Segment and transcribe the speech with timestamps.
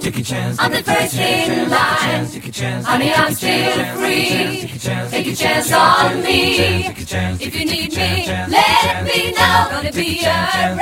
[0.00, 0.56] Take a chance.
[0.58, 2.26] I'm the first in line.
[2.26, 2.86] Take a chance.
[2.86, 4.66] Honey, I'm still free.
[5.10, 6.56] Take a chance on me.
[6.56, 7.40] Take a chance.
[7.42, 9.68] If you need me, let me know.
[9.70, 10.80] Gonna be around.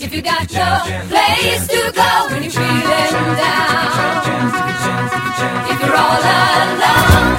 [0.00, 0.78] If you got no
[1.08, 4.16] place to go when you're feeling down.
[5.68, 7.32] If you're all alone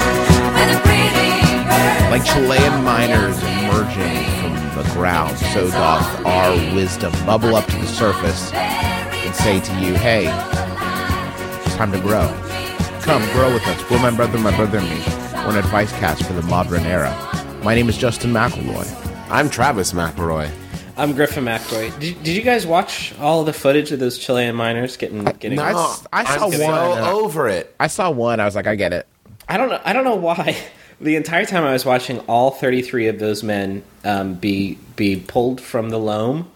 [0.53, 1.31] with a pretty
[1.63, 2.11] bird.
[2.11, 7.87] Like Chilean miners emerging from the ground, so doth our wisdom bubble up to the
[7.87, 8.86] surface and
[9.37, 10.25] say to you, hey,
[11.65, 12.27] it's time to grow.
[13.01, 13.89] Come, grow with us.
[13.89, 15.01] We're my brother, my brother and me.
[15.45, 17.13] We're an advice cast for the modern era.
[17.63, 18.85] My name is Justin McElroy.
[19.29, 20.49] I'm Travis McElroy.
[20.97, 21.97] I'm Griffin McElroy.
[21.99, 25.59] Did, did you guys watch all the footage of those Chilean miners getting getting?
[25.59, 27.75] I No, s- I saw I'm one, so over it.
[27.79, 28.39] I saw one.
[28.39, 29.07] I was like, I get it.
[29.47, 29.79] I don't know.
[29.85, 30.57] I don't know why.
[30.99, 35.61] The entire time I was watching all 33 of those men um, be be pulled
[35.61, 36.47] from the loam, um,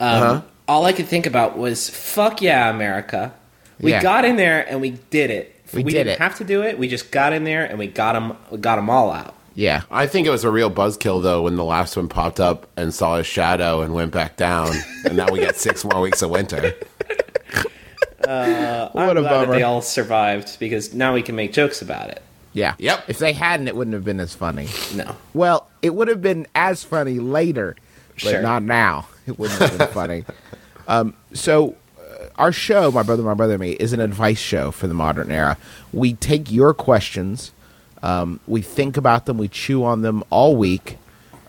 [0.00, 0.42] Uh-huh.
[0.68, 3.32] All I could think about was "fuck yeah, America."
[3.80, 4.02] We Yeah.
[4.02, 5.54] got in there and we did it.
[5.72, 6.18] We did didn't it.
[6.18, 6.78] have to do it.
[6.78, 8.36] We just got in there and we got them.
[8.50, 9.34] We got them all out.
[9.54, 9.82] Yeah.
[9.90, 12.94] I think it was a real buzzkill though when the last one popped up and
[12.94, 14.70] saw his shadow and went back down,
[15.04, 16.74] and now we got six more weeks of winter.
[18.26, 19.52] Uh, what I'm a glad that bummer.
[19.54, 22.22] they all survived because now we can make jokes about it.
[22.52, 22.74] Yeah.
[22.78, 23.06] Yep.
[23.08, 24.68] If they hadn't, it wouldn't have been as funny.
[24.94, 27.74] No, Well, it would have been as funny later,
[28.14, 28.40] but Sure.
[28.42, 29.08] not now.
[29.26, 30.24] It wouldn't have been funny.
[30.88, 34.86] Um, so, uh, our show, My Brother, My Brother Me, is an advice show for
[34.86, 35.56] the modern era.
[35.92, 37.52] We take your questions,
[38.02, 40.98] um, we think about them, we chew on them all week.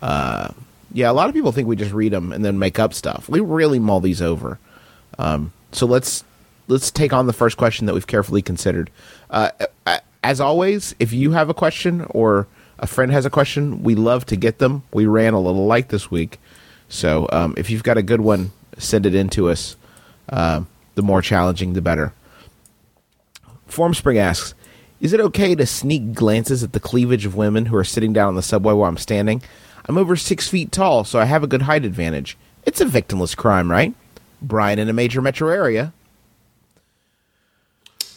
[0.01, 0.49] Uh,
[0.93, 3.27] yeah, a lot of people think we just read them and then make up stuff.
[3.27, 4.59] We really mull these over.
[5.17, 6.23] Um, so let's
[6.67, 8.89] let's take on the first question that we've carefully considered.
[9.29, 9.49] Uh,
[10.23, 12.47] as always, if you have a question or
[12.79, 14.83] a friend has a question, we love to get them.
[14.93, 16.39] We ran a little light this week,
[16.93, 19.75] so um, if you've got a good one, send it in to us.
[20.29, 20.61] Uh,
[20.95, 22.13] the more challenging, the better.
[23.69, 24.53] Formspring asks,
[25.01, 28.27] "Is it okay to sneak glances at the cleavage of women who are sitting down
[28.29, 29.41] on the subway while I'm standing?
[29.85, 32.37] I'm over six feet tall, so I have a good height advantage.
[32.65, 33.93] It's a victimless crime, right?"
[34.41, 35.93] Brian in a major metro area.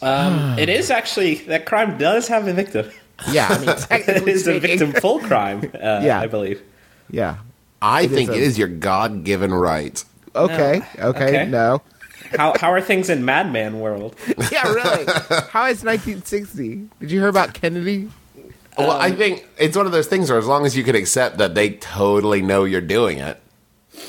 [0.01, 2.91] um, it is actually that crime does have a victim.
[3.31, 5.71] Yeah, I mean, it is a victim full crime.
[5.73, 6.19] Uh, Yeah.
[6.19, 6.61] I believe.
[7.09, 7.37] Yeah.
[7.81, 10.03] I It think is a- it is your God-given right.
[10.35, 10.81] Okay.
[10.99, 11.07] No.
[11.09, 11.27] Okay.
[11.33, 11.45] Okay.
[11.49, 11.81] No.
[12.37, 14.15] How how are things in Mad Men world?
[14.51, 14.67] Yeah.
[14.71, 15.05] Really.
[15.49, 16.89] How is 1960?
[16.99, 18.09] Did you hear about Kennedy?
[18.77, 21.39] Well, I think it's one of those things where as long as you can accept
[21.39, 23.41] that they totally know you're doing it,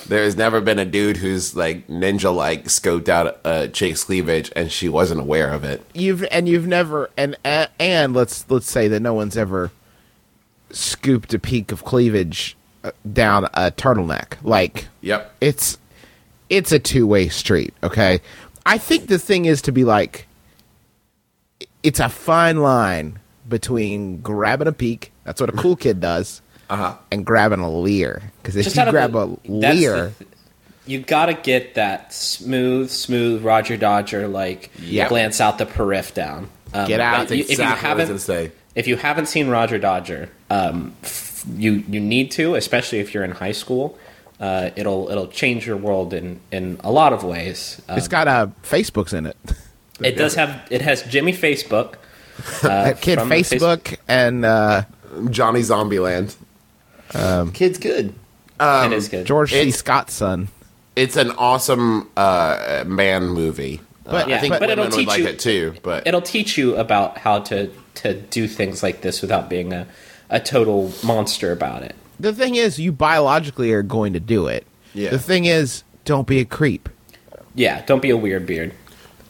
[0.06, 4.70] there's never been a dude who's like ninja like scoped out a chick's cleavage and
[4.70, 5.82] she wasn't aware of it.
[5.94, 9.70] You've and you've never and and, and let's let's say that no one's ever
[10.70, 12.57] scooped a peak of cleavage uh,
[13.12, 14.34] down a turtleneck.
[14.42, 15.34] Like Yep.
[15.40, 15.78] it's
[16.48, 17.74] it's a two way street.
[17.82, 18.20] Okay.
[18.66, 20.26] I think the thing is to be like,
[21.82, 23.18] it's a fine line
[23.48, 25.12] between grabbing a peek.
[25.24, 26.42] That's what a cool kid does.
[26.70, 26.94] Uh-huh.
[27.10, 30.26] And grabbing a leer, because if Just you grab the- a leer, the-
[30.86, 35.08] you gotta get that smooth, smooth Roger Dodger like Yeah.
[35.08, 36.48] glance out the periph down.
[36.74, 37.12] Um, Get out.
[37.12, 38.52] but That's you- if you exactly what I was gonna say.
[38.78, 43.24] If you haven't seen Roger Dodger, um, f- you you need to, especially if you're
[43.24, 43.98] in high school.
[44.40, 47.80] Uh, it'll it'll change your world in in a lot of ways.
[47.88, 49.36] Um, it's got uh, Facebook's in it.
[50.00, 51.94] it does have it has Jimmy Facebook.
[52.62, 54.82] Uh, kid from the Facebook and uh,
[55.28, 56.36] Johnny Zombieland.
[57.52, 58.14] Kid's good.
[58.60, 59.26] it is good.
[59.26, 59.72] George C.
[59.72, 60.46] Scott's son.
[60.94, 63.80] It's an awesome uh, man movie.
[64.04, 65.74] But- Uh, yeah, I think but women it'll would teach like you- it too.
[65.82, 67.70] But it'll teach you about how to
[68.02, 69.86] to do things like this without being a,
[70.30, 71.94] a total monster about it.
[72.20, 74.66] The thing is, you biologically are going to do it.
[74.94, 75.10] Yeah.
[75.10, 76.88] The thing is, don't be a creep.
[77.54, 78.72] Yeah, don't be a weird beard.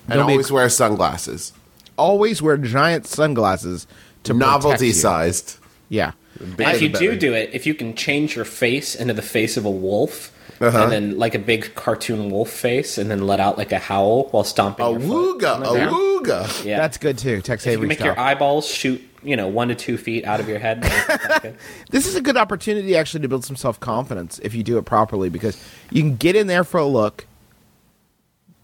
[0.09, 1.53] and don't be- always wear sunglasses,
[1.97, 3.87] Always wear giant sunglasses
[4.25, 4.93] to novelty you.
[4.93, 5.59] sized.
[5.89, 6.13] Yeah.
[6.41, 9.57] And if you do do it, if you can change your face into the face
[9.57, 10.83] of a wolf, Uh-huh.
[10.85, 14.25] and then like a big cartoon wolf face, and then let out like a howl
[14.31, 15.97] while stomping A your foot wooga, a ground.
[15.97, 16.65] wooga.
[16.65, 17.41] Yeah, That's good too.
[17.41, 18.09] Tex If you make style.
[18.09, 20.83] your eyeballs shoot, you know, one to two feet out of your head.
[21.91, 24.85] this is a good opportunity actually to build some self confidence if you do it
[24.85, 27.27] properly because you can get in there for a look,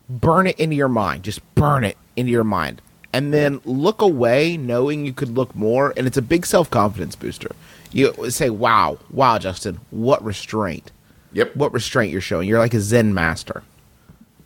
[0.08, 2.82] burn it into your mind, just burn it into your mind,
[3.12, 7.14] and then look away knowing you could look more, and it's a big self confidence
[7.16, 7.50] booster.
[7.92, 10.90] You say, "Wow, wow, Justin, what restraint!
[11.34, 11.56] Yep.
[11.56, 12.48] What restraint you're showing!
[12.48, 13.62] You're like a Zen master,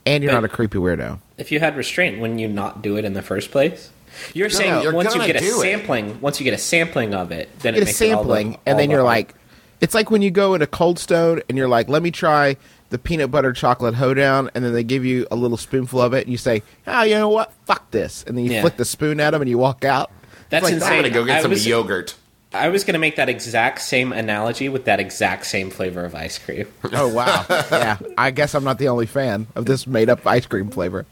[0.07, 2.97] and you're But- not a creepy weirdo." If you had restraint, wouldn't you not do
[2.97, 3.91] it in the first place?
[4.35, 5.63] You're saying you're once you gonna get a do it.
[5.63, 8.25] sampling, once you get a sampling of it, then it get a makes it all
[8.25, 9.17] the- sampling, all and then the you're harder.
[9.17, 9.35] like,
[9.81, 12.57] it's like when you go into Cold Stone and you're like, let me try
[12.91, 16.25] the peanut butter chocolate hoedown, and then they give you a little spoonful of it,
[16.25, 18.63] and you say, oh, you know what, fuck this, and then you Yeah.
[18.63, 20.11] flick the spoon at them and you walk out.
[20.49, 20.89] That's like, insane.
[20.95, 22.15] I'm gonna go get I some was- yogurt.
[22.53, 26.15] I was going to make that exact same analogy with that exact same flavor of
[26.15, 26.67] ice cream.
[26.93, 27.99] Oh wow, yeah.
[28.17, 31.05] I guess I'm not the only fan of this made up ice cream flavor.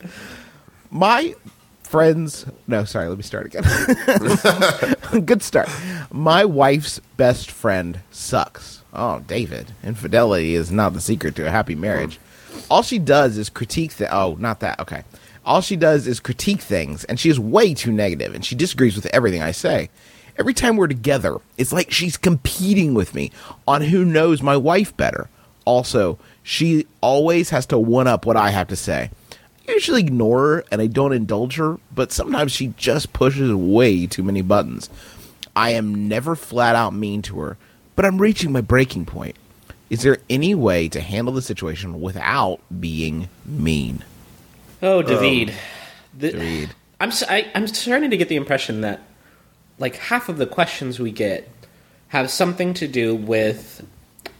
[0.90, 1.34] My
[1.82, 3.64] friends, no, sorry, let me start again.
[5.26, 5.68] Good start.
[6.10, 8.82] My wife's best friend sucks.
[8.94, 12.18] Oh, David, infidelity is not the secret to a happy marriage.
[12.70, 14.12] All she does is critique the.
[14.14, 14.80] Oh, not that.
[14.80, 15.02] Okay.
[15.44, 18.96] All she does is critique things, and she is way too negative, and she disagrees
[18.96, 19.90] with everything I say.
[20.38, 23.30] Every time we're together, it's like she's competing with me
[23.66, 25.28] on who knows my wife better.
[25.64, 29.10] Also, she always has to one up what I have to say.
[29.68, 34.06] I usually ignore her and I don't indulge her, but sometimes she just pushes way
[34.06, 34.88] too many buttons.
[35.56, 37.56] I am never flat out mean to her,
[37.96, 39.36] but I'm reaching my breaking point.
[39.88, 44.04] Is there any way to handle the situation without being mean?
[44.82, 45.50] Oh, David.
[45.50, 45.56] Um,
[46.18, 46.74] the- David.
[47.00, 49.00] I'm s- I, am starting to get the impression that
[49.78, 51.48] like half of the questions we get
[52.08, 53.84] have something to do with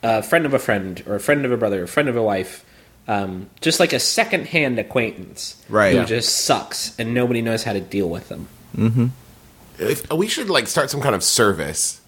[0.03, 2.17] a friend of a friend or a friend of a brother, or a friend of
[2.17, 2.65] a wife,
[3.09, 5.93] um, just like a second-hand acquaintance Right.
[5.93, 6.05] who Yeah.
[6.05, 8.49] just sucks and nobody knows how to deal with them.
[9.79, 12.00] If, we should like start some kind of service,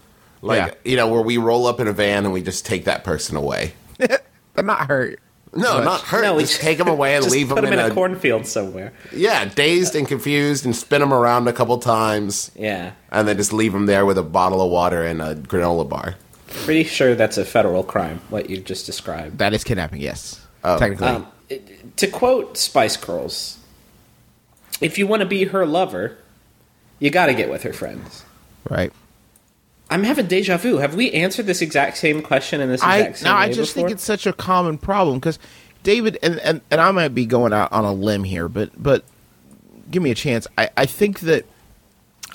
[0.42, 0.90] like Yeah.
[0.90, 3.36] you know, where we roll up in a van and we just take that person
[3.36, 3.74] away.
[4.54, 5.20] But not hurt.
[5.54, 5.84] No, Much.
[5.84, 6.22] not hurt.
[6.22, 7.88] No, we just take them away and Just leave put them them in, in a,
[7.88, 8.92] a, cornfield somewhere.
[9.12, 13.52] yeah, dazed and confused, and spin them around a couple times, Yeah, and then just
[13.52, 16.16] leave them there with a bottle of water and a granola bar.
[16.48, 18.20] pretty sure that's a federal crime.
[18.30, 19.38] What you just described.
[19.38, 20.44] That is kidnapping, yes.
[20.64, 20.78] Oh.
[20.78, 21.06] Technically.
[21.08, 21.26] Um,
[21.96, 23.58] to quote Spice Girls,
[24.80, 26.18] if you want to be her lover,
[26.98, 28.24] you got to get with her friends.
[28.68, 28.92] right.
[29.90, 30.78] I'm having deja vu.
[30.78, 33.30] Have we answered this exact same question in this I exact same way?
[33.32, 33.88] no, I just before?
[33.88, 35.38] think it's such a common problem because
[35.82, 39.04] David and, and and I might be going out on a limb here, but but
[39.90, 40.46] give me a chance.
[40.58, 41.46] I, I think that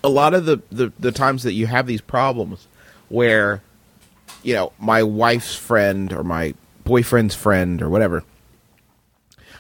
[0.04, 2.68] a lot of the, the the times that you have these problems
[3.10, 3.62] where
[4.42, 8.24] you know my wife's friend or my boyfriend's friend or whatever.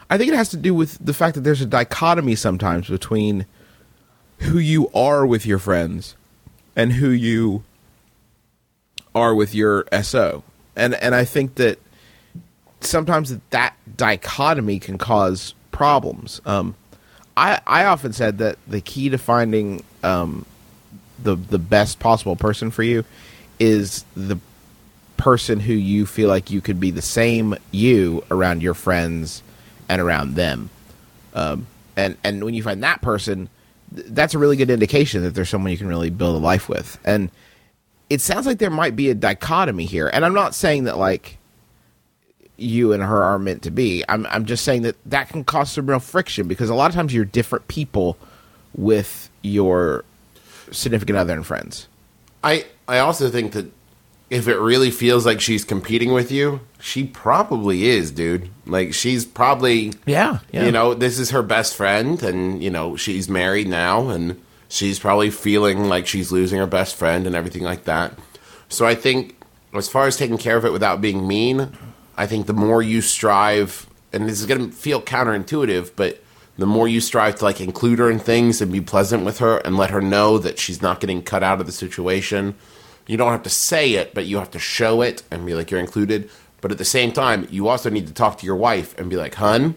[0.09, 3.45] I think it has to do with the fact that there's a dichotomy sometimes between
[4.39, 6.15] who you are with your friends
[6.75, 7.63] and who you
[9.15, 10.43] are with your SO.
[10.75, 11.79] And and I think that
[12.81, 16.41] sometimes that, that dichotomy can cause problems.
[16.45, 16.75] Um,
[17.37, 20.45] I I often said that the key to finding um,
[21.21, 23.03] the the best possible person for you
[23.59, 24.37] is the
[25.17, 29.41] person who you feel like you could be the same you around your friends
[29.87, 30.69] and around them.
[31.33, 33.49] Um, and and when you find that person,
[33.95, 36.67] th- that's a really good indication that there's someone you can really build a life
[36.67, 36.97] with.
[37.05, 37.29] And
[38.13, 40.07] it sounds like there might be a dichotomy here.
[40.07, 41.39] And I'm not saying that like
[42.57, 44.03] you and her are meant to be.
[44.07, 46.95] I'm I'm just saying that that can cause some real friction because a lot of
[46.95, 48.17] times you're different people
[48.75, 50.05] with your
[50.71, 51.87] significant other and friends.
[52.43, 53.71] I I also think that
[54.29, 58.49] if it really feels like she's competing with you, she probably is, dude.
[58.67, 60.65] Like she's probably Yeah, yeah.
[60.65, 64.39] You know, this is her best friend and you know, she's married now and
[64.73, 68.17] she's probably feeling like she's losing her best friend and everything like that.
[68.69, 69.39] So I think
[69.71, 71.77] as far as taking care of it without being mean,
[72.17, 76.23] I think the more you strive and this is going to feel counterintuitive, but
[76.57, 79.57] the more you strive to like include her in things and be pleasant with her
[79.59, 82.55] and let her know that she's not getting cut out of the situation.
[83.05, 85.69] You don't have to say it, but you have to show it and be like
[85.69, 86.31] you're included.
[86.61, 89.17] But at the same time, you also need to talk to your wife and be
[89.17, 89.75] like, "Hun,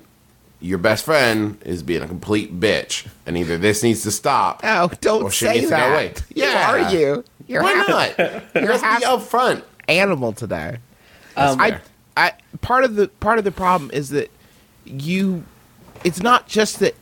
[0.61, 4.91] your best friend is being a complete bitch, and either this needs to stop." Oh,
[5.01, 5.93] don't or she say needs to go that.
[5.93, 6.09] away.
[6.35, 6.71] Who Yeah.
[6.71, 7.25] are you?
[7.47, 8.19] You're Why half not?
[8.55, 9.63] You're half- be upfront.
[9.89, 10.79] animal today.
[11.37, 11.81] Um, I,
[12.17, 14.31] I part of the part of the problem is that
[14.85, 15.45] you
[16.05, 16.95] it's not just that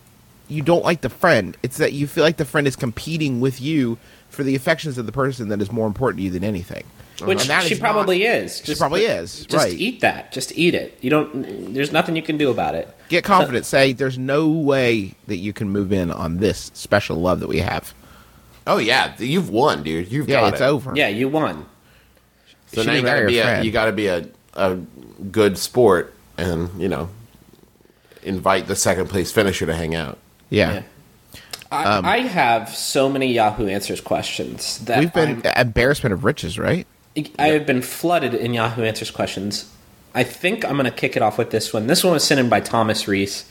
[0.49, 3.61] you don't like the friend it's that you feel like the friend is competing with
[3.61, 3.97] you
[4.29, 6.83] for the affections of the person that is more important to you than anything
[7.23, 8.63] Which And that she is probably not- is.
[8.65, 10.33] she probably is Just right eat that.
[10.33, 10.99] Just eat it.
[11.01, 11.73] You don't.
[11.73, 12.89] There's nothing you can do about it.
[13.09, 17.39] get confident say there's no way that you can move in on this special love
[17.41, 17.95] that we have
[18.67, 20.11] Oh yeah, you've won, dude.
[20.11, 20.65] You've yeah got it's it.
[20.65, 21.67] over Yeah, you won.
[22.73, 24.77] So She now you gotta her be a you gotta be a a
[25.31, 27.11] good sport and you know
[28.23, 30.19] invite the second place finisher to hang out.
[30.51, 30.83] yeah, Yeah.
[31.71, 36.25] I, I have so many Yahoo Answers questions that Um, we've been I'm- embarrassment of
[36.25, 36.87] riches right
[37.39, 39.71] I have been flooded in Yahoo Answers questions.
[40.15, 41.87] I think I'm going to kick it off with this one.
[41.87, 43.49] This one was sent in by Thomas Reese.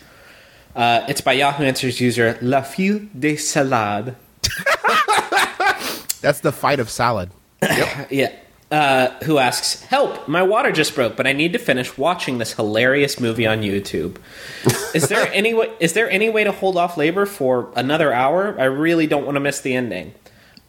[0.76, 4.16] Uh, it's by Yahoo Answers user La Fille de Salade.
[6.22, 7.32] That's the fight of salad.
[8.10, 8.34] Yeah.
[8.72, 12.54] Uh, who asks, Help, my water just broke, but I need to finish watching this
[12.54, 14.18] hilarious movie on YouTube.
[14.96, 18.60] Is there any way, is there any way to hold off labor for another hour?
[18.60, 20.16] I really don't want to miss the ending.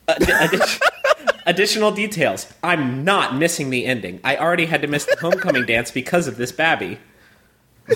[0.06, 0.16] Uh,
[1.46, 2.52] additional details.
[2.62, 4.20] I'm not missing the ending.
[4.24, 6.98] I already had to miss the homecoming dance because of this babby.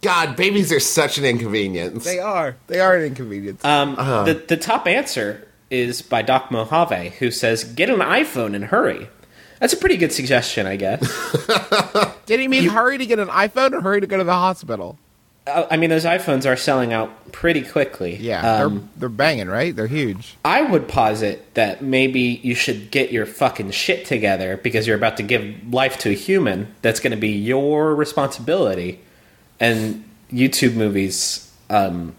[0.00, 2.04] God, babies are such an inconvenience.
[2.04, 2.56] They are.
[2.68, 3.64] They are an inconvenience.
[3.64, 8.66] Um, the, the top answer is by Doc Mojave, who says, Get an iPhone and
[8.66, 9.08] hurry.
[9.60, 11.00] That's a pretty good suggestion, I guess.
[12.26, 14.98] Did he mean hurry to get an iPhone or hurry to go to the hospital?
[15.70, 18.16] I mean, those iPhones are selling out pretty quickly.
[18.16, 19.74] Yeah, Um, they're they're banging, right?
[19.74, 20.36] They're huge.
[20.44, 25.16] I would posit that maybe you should get your fucking shit together because you're about
[25.18, 29.00] to give life to a human that's going to be your responsibility.
[29.60, 32.14] And YouTube movies, um,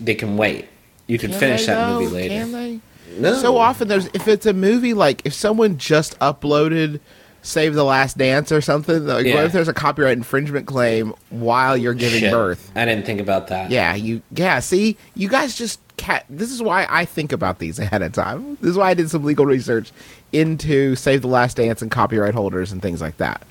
[0.00, 0.66] they can wait.
[1.06, 2.00] You can, Can finish they, that though?
[2.00, 2.34] movie later.
[2.34, 2.80] Can they?
[3.18, 3.34] No.
[3.34, 7.00] So often there's if it's a movie like if someone just uploaded
[7.44, 9.34] Save the Last Dance or something, like Yeah.
[9.36, 12.32] what if there's a copyright infringement claim while you're giving Shit.
[12.32, 12.72] birth?
[12.74, 13.70] I didn't think about that.
[13.70, 17.78] Yeah, you yeah, see, you guys just cat this is why I think about these
[17.84, 18.56] ahead of time.
[18.62, 19.92] This is why I did some legal research
[20.32, 23.42] into Save the Last Dance and copyright holders and things like that.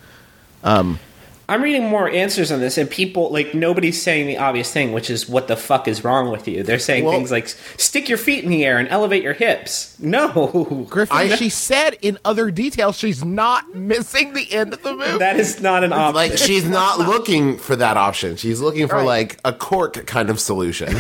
[0.64, 1.00] Um,
[1.54, 5.10] I'm reading more answers on this, and people like nobody's saying the obvious thing, which
[5.12, 6.64] is what the fuck is wrong with you?
[6.64, 9.96] They're saying Well- things like stick your feet in the air and elevate your hips.
[10.00, 14.96] No, Griffin, I- she said in other details she's not missing the end of the
[14.96, 15.20] movie.
[15.20, 16.16] that is not an option.
[16.16, 18.36] like she's not looking for that option.
[18.36, 19.06] She's looking for Right.
[19.06, 20.96] like a cork kind of solution.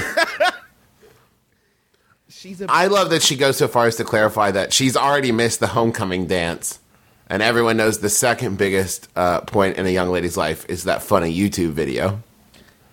[2.29, 5.31] she's a I love that she goes so far as to clarify that she's already
[5.31, 6.79] missed the homecoming dance,
[7.27, 11.01] and everyone knows the second biggest uh, point in a young lady's life is that
[11.01, 12.21] funny YouTube video.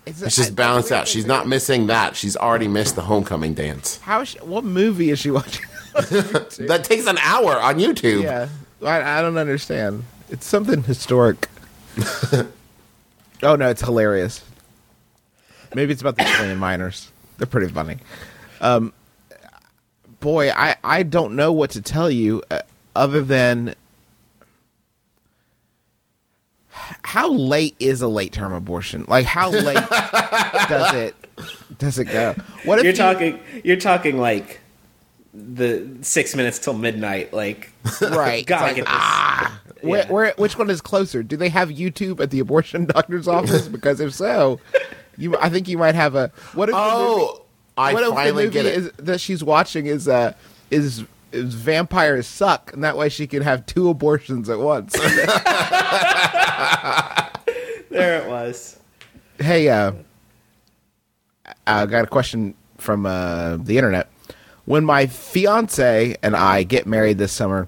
[0.05, 1.07] it's, It's just balanced out.
[1.07, 2.15] She's not missing that.
[2.15, 3.97] She's already missed the homecoming dance.
[3.99, 4.23] How?
[4.23, 5.65] She, what movie is she watching?
[5.93, 8.23] That takes an hour on YouTube.
[8.23, 8.47] yeah,
[8.81, 10.05] I, I don't understand.
[10.29, 11.49] It's something historic.
[13.43, 14.41] oh no, it's hilarious.
[15.75, 17.11] Maybe it's about the Chilean miners.
[17.37, 17.97] They're pretty funny.
[18.61, 18.93] Um,
[20.21, 22.61] boy, I I don't know what to tell you uh,
[22.95, 23.75] other than
[27.03, 29.05] how late is a late term abortion?
[29.07, 29.75] Like how late
[30.69, 31.15] does it
[31.77, 32.35] does it go?
[32.65, 34.59] What if you're you- talking, you're talking like
[35.33, 37.33] the six minutes till midnight.
[37.33, 37.71] Like,
[38.01, 38.45] right?
[38.47, 38.93] gotta like, get this.
[38.93, 40.11] ah, Yeah.
[40.11, 41.23] where, which one is closer?
[41.23, 43.67] Do they have YouTube at the abortion doctor's office?
[43.67, 44.59] Because if so,
[45.17, 46.31] you, I think you might have a.
[46.53, 46.75] What if?
[46.75, 47.41] the movie- Oh,
[47.77, 48.77] I what if finally the movie get it.
[48.77, 50.33] is, that she's watching is uh
[50.69, 54.95] is is vampires suck, and that way she can have two abortions at once.
[57.89, 58.79] There it was.
[59.37, 59.91] hey, uh,
[61.67, 64.09] I got a question from uh, the internet.
[64.63, 67.67] When my fiance and I get married this summer,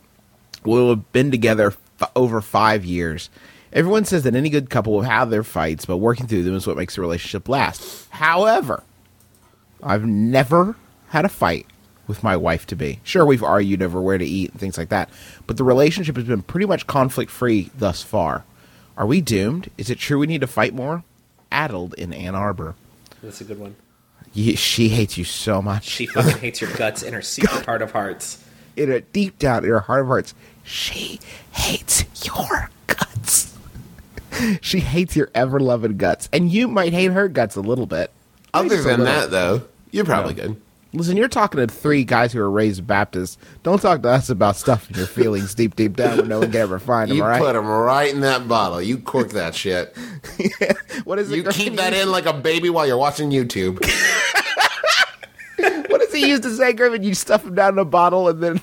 [0.63, 3.29] we'll have been together f- over five years.
[3.73, 6.65] Everyone says that any good couple will have their fights, but working through them is
[6.65, 8.07] what makes a relationship last.
[8.11, 8.83] However,
[9.81, 10.77] I've never
[11.09, 11.65] had a fight
[12.07, 12.99] with my wife to be.
[13.03, 15.09] Sure, we've argued over where to eat and things like that,
[15.47, 18.43] but the relationship has been pretty much conflict free thus far.
[18.97, 19.69] Are we doomed?
[19.77, 21.03] Is it true we need to fight more?
[21.51, 22.75] Addled in Ann Arbor.
[23.21, 23.75] That's a good one.
[24.33, 25.85] Ye- she hates you so much.
[25.85, 28.43] She fucking hates your guts in her secret heart of hearts.
[28.75, 30.33] in her deep down in her heart of hearts,
[30.63, 31.19] she
[31.51, 33.55] hates your guts.
[34.61, 38.11] she hates your ever loving guts, and you might hate her guts a little bit.
[38.53, 39.05] Other than little.
[39.05, 40.59] that, though, you're probably good.
[40.95, 43.37] Listen, you're talking to three guys who are raised Baptists.
[43.63, 46.51] Don't talk to us about stuff in your feelings deep, deep down where no one
[46.51, 47.17] can ever find them.
[47.17, 47.41] You All right?
[47.41, 48.79] put them right in that bottle.
[48.81, 49.97] You cork that shit.
[51.03, 51.37] what is it?
[51.37, 51.63] You Griffin?
[51.63, 53.83] keep that in like a baby while you're watching YouTube.
[55.87, 57.03] What does he use to say, Griffin?
[57.03, 58.61] You stuff them down in a bottle and then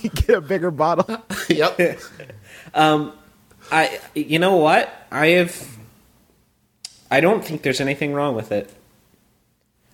[0.00, 1.22] you get a bigger bottle.
[1.48, 2.00] yep.
[2.72, 3.12] Um,
[3.70, 4.90] I, you know what?
[5.10, 5.76] I have.
[7.10, 8.72] I don't think there's anything wrong with it.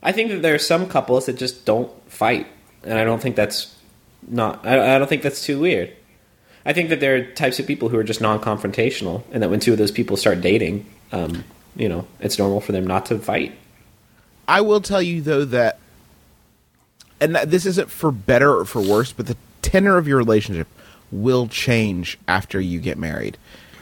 [0.02, 2.46] I think that there are some couples that just don't fight,
[2.84, 3.74] and I don't think that's
[4.28, 4.64] not.
[4.66, 5.92] I, I don't think that's too weird.
[6.64, 9.60] I think that there are types of people who are just non-confrontational, and that when
[9.60, 11.44] two of those people start dating, um,
[11.76, 13.56] you know, it's normal for them not to fight.
[14.48, 15.78] I will tell you though that,
[17.20, 20.68] and this isn't for better or for worse, but the tenor of your relationship
[21.12, 23.38] will change after you get married,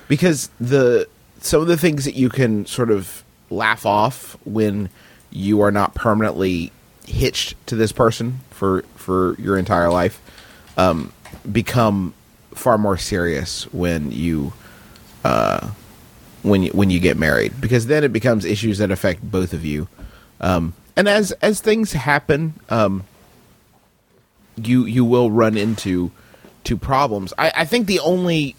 [0.09, 1.09] because the
[1.40, 4.88] some of the things that you can sort of laugh off when
[5.34, 6.72] you are not permanently
[7.06, 10.22] hitched to this person for for your entire life,
[10.78, 11.12] um,
[11.50, 12.14] become
[12.54, 14.52] far more serious when you
[15.24, 15.68] uh,
[16.42, 19.64] when you when you get married because then it becomes issues that affect both of
[19.64, 19.88] you.
[20.40, 23.04] Um, and as as things happen, um,
[24.56, 26.12] you you will run into
[26.64, 27.34] to problems.
[27.36, 28.56] I, I think the only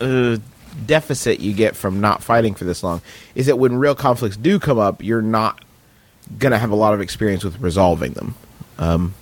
[0.00, 0.38] uh,
[0.86, 3.00] deficit you get from not fighting for this long
[3.34, 5.64] is that when real conflicts do come up, you're not
[6.38, 8.34] gonna have a lot of experience with resolving them.
[8.78, 9.14] Um,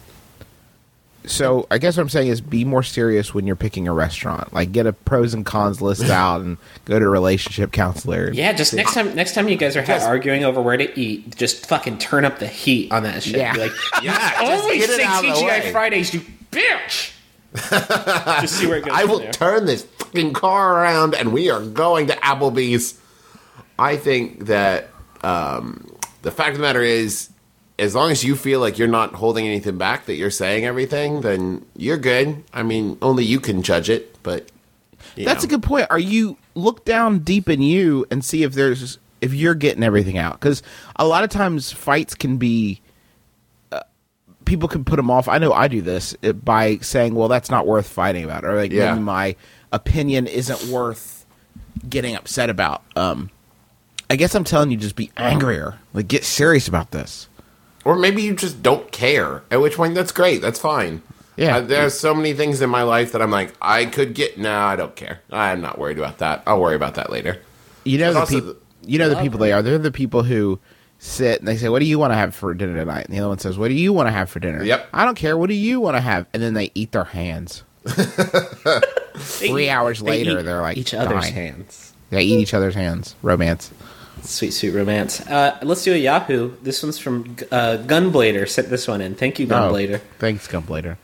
[1.27, 4.53] so I guess what I'm saying is be more serious when you're picking a restaurant.
[4.53, 8.31] Like get a pros and cons list out and go to a relationship counselor.
[8.33, 11.37] Yeah, just next time next time you guys are ha- arguing over where to eat,
[11.37, 13.37] just fucking turn up the heat on that shit.
[13.37, 13.53] Yeah.
[13.55, 13.73] Be like,
[14.03, 15.73] Yeah, just always get it say out of the TGI.
[15.73, 17.13] Fridays, you bitch.
[18.41, 18.95] just see where it goes.
[18.95, 19.33] I will there.
[19.33, 22.99] turn this fucking car around and we are going to Applebee's.
[23.79, 24.89] I think that
[25.23, 25.87] um,
[26.23, 27.29] the fact of the matter is,
[27.79, 31.21] as long as you feel like you're not holding anything back, that you're saying everything,
[31.21, 32.43] then you're good.
[32.55, 34.51] I mean, only you can judge it, but
[35.17, 35.49] That's know.
[35.49, 35.87] a good point.
[35.91, 40.17] Are you look down deep in you and see if there's if you're getting everything
[40.17, 40.41] out?
[40.41, 40.63] Because
[40.97, 42.81] a lot of times fights can be
[43.73, 43.83] uh,
[44.47, 45.29] people can put them off.
[45.29, 48.57] I know I do this uh, by saying, "Well, that's not worth fighting about," or
[48.57, 48.93] like Yeah.
[48.93, 49.37] maybe my
[49.73, 51.25] opinion isn't worth
[51.89, 52.83] getting upset about.
[52.95, 53.31] Um,
[54.09, 55.75] I guess I'm telling you, just be angrier.
[55.93, 57.29] Like get serious about this.
[57.85, 59.43] Or maybe you just don't care.
[59.51, 60.43] At which point, that's great.
[60.43, 61.03] That's fine.
[61.37, 61.59] Yeah.
[61.59, 64.39] Uh, there's so many things in my life that I'm like, I could get.
[64.39, 65.21] No, I don't care.
[65.31, 66.43] I'm not worried about that.
[66.47, 67.41] I'll worry about that later.
[67.85, 68.57] You know But the also people.
[68.85, 69.63] You know the people they are.
[69.63, 70.61] They're the people who
[70.99, 73.19] sit and they say, "What do you want to have for dinner tonight?" And the
[73.19, 74.89] other one says, "What do you want to have for dinner?" Yep.
[74.93, 75.37] I don't care.
[75.37, 76.27] What do you want to have?
[76.33, 77.65] And then they eat their hands.
[79.41, 81.35] They Three hours they later, eat they're like each other's dying.
[81.35, 81.93] hands.
[82.11, 83.15] They eat each other's hands.
[83.23, 83.71] Romance.
[84.23, 85.21] Sweet, sweet romance.
[85.27, 86.53] Uh, let's do a Yahoo.
[86.63, 88.47] This one's from uh, Gunblader.
[88.49, 89.15] Sent this one in.
[89.15, 90.01] Thank you, Gunblader.
[90.03, 90.97] Oh, thanks, Gunblader.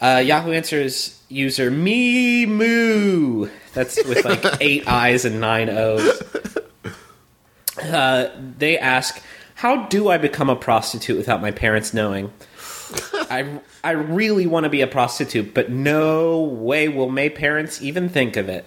[0.00, 3.48] Uh, Yahoo answers user me moo.
[3.74, 6.22] That's with like eight I's and nine O's.
[7.82, 9.20] Uh, they ask,
[9.56, 12.32] "How do I become a prostitute without my parents knowing?"
[13.30, 18.08] I I really want to be a prostitute, but no way will my parents even
[18.08, 18.64] think of it.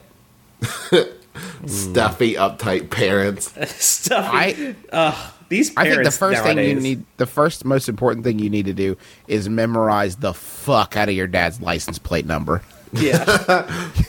[1.66, 3.54] Stuffy, uptight parents.
[3.84, 4.30] Stuff.
[4.32, 8.40] I- Ugh, these I think the first thing you need, the first most important thing
[8.40, 12.62] you need to do is memorize the fuck out of your dad's license plate number.
[12.94, 13.80] Yeah.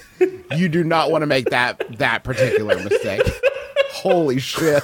[0.57, 3.21] You do not want to make that that particular mistake.
[3.91, 4.83] Holy shit!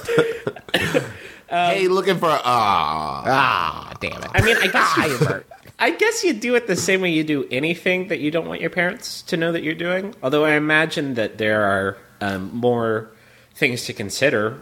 [1.53, 3.23] Hey, looking for ah.
[3.25, 4.29] Ah, damn it!
[4.33, 5.43] I mean, I guess you, you.
[5.79, 8.61] I guess you do it the same way you do anything that you don't want
[8.61, 10.15] your parents to know that you're doing.
[10.23, 13.09] Although I imagine that there are um, more
[13.55, 14.61] things to consider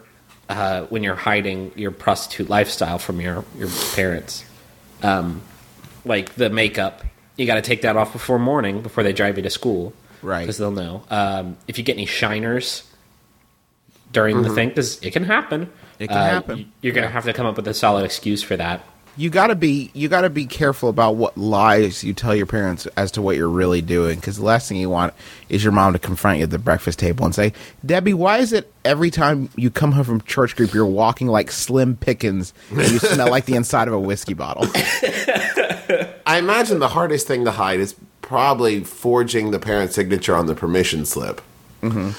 [0.49, 4.45] uh, when you're hiding your prostitute lifestyle from your your parents,
[5.04, 5.41] um,
[6.06, 7.04] like the makeup.
[7.38, 10.41] You got to take that off before morning before they drive you to school, Right.
[10.41, 11.04] Because they'll know.
[11.10, 12.84] Um, if you get any shiners
[14.12, 15.71] during the thing, because it can happen.
[16.01, 16.71] It can uh, happen.
[16.81, 18.83] You're gonna have to come up with a solid excuse for that.
[19.17, 23.11] you gotta be you gotta be careful about what lies you tell your parents as
[23.11, 25.13] to what you're really doing because the last thing you want
[25.49, 27.51] is your mom to confront you at the breakfast table and say
[27.85, 31.51] debbie why is it every time you come home from church group you're walking like
[31.51, 34.65] slim pickens and you smell like the inside of a whiskey bottle
[36.25, 40.55] I imagine the hardest thing to hide is probably forging the parent signature on the
[40.55, 41.41] permission slip.
[41.81, 42.11] Mm-hmm.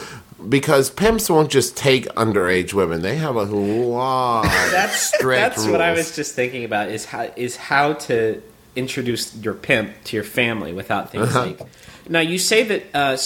[0.48, 4.42] Because pimps won't just take underage women; they have a lot.
[4.70, 8.42] That's strict that's what I was just thinking about is how is how to
[8.74, 11.46] introduce your pimp to your family without things Uh-huh.
[11.46, 11.60] like.
[12.08, 13.16] Now you say that uh,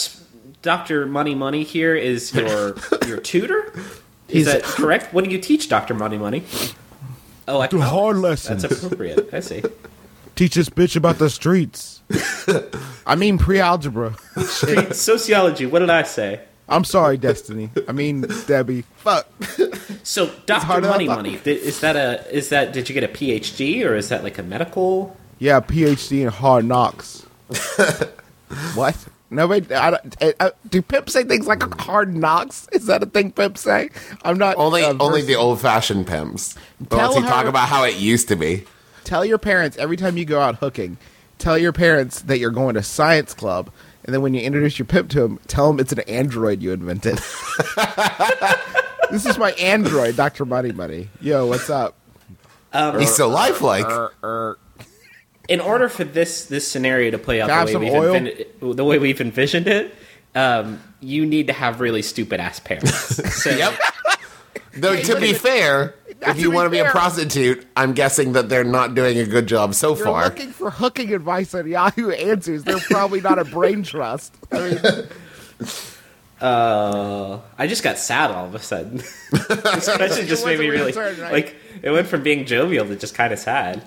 [0.62, 2.76] Doctor Money Money here is your
[3.07, 3.72] your tutor.
[4.29, 5.14] Is He's- that correct?
[5.14, 6.42] What do you teach, Doctor Money Money?
[7.48, 8.62] Oh, I, hard lessons.
[8.62, 9.33] that's appropriate.
[9.33, 9.62] I see.
[10.35, 12.02] teach this bitch about the streets
[13.07, 15.64] i mean pre-algebra Street sociology.
[15.66, 16.40] What did I say?
[16.68, 19.26] I'm sorry destiny i mean debbie fuck
[20.07, 21.33] So, Doctor harder than I Money.
[21.33, 22.72] Money is that a is that?
[22.72, 25.16] Did you get a PhD or is that like a medical?
[25.40, 27.26] Yeah, PhD in hard knocks.
[28.74, 28.96] what?
[29.31, 29.74] Nobody.
[29.74, 32.68] I don't, uh, uh, do pimps say things like hard knocks?
[32.70, 33.90] Is that a thing pimps say?
[34.22, 34.57] I'm not.
[34.59, 36.55] only uh, only the old fashioned pimps.
[36.81, 38.62] But Tell once talk about how it used to be.
[39.02, 40.98] Tell your parents every time you go out hooking.
[41.38, 43.72] Tell your parents that you're going to science club,
[44.06, 46.72] and then when you introduce your pimp to him, tell him it's an android you
[46.72, 47.18] invented.
[49.10, 51.08] this is my android, Doctor Money Money.
[51.20, 51.96] Yo, what's up?
[52.98, 53.86] He's so lifelike.
[55.48, 57.94] In order for this this scenario to play out Can I have the way, we've
[57.94, 58.14] oil?
[58.14, 59.94] envi- the way we've envisioned it,
[60.34, 63.16] um, you need to have really stupid ass parents.
[63.42, 63.74] So, Yep.
[64.74, 68.48] Though to be fair, Not if you want to be a prostitute, I'm guessing that
[68.48, 70.24] they're not doing a good job so You're far.
[70.24, 72.64] looking for hooking advice on Yahoo Answers.
[72.64, 74.35] They're probably not a brain trust.
[74.52, 74.81] I mean,
[76.40, 78.98] Uh, I just got sad all of a sudden.
[79.31, 81.33] this question just made me really concerned, right?
[81.33, 83.83] like it went from being jovial to just kind of sad.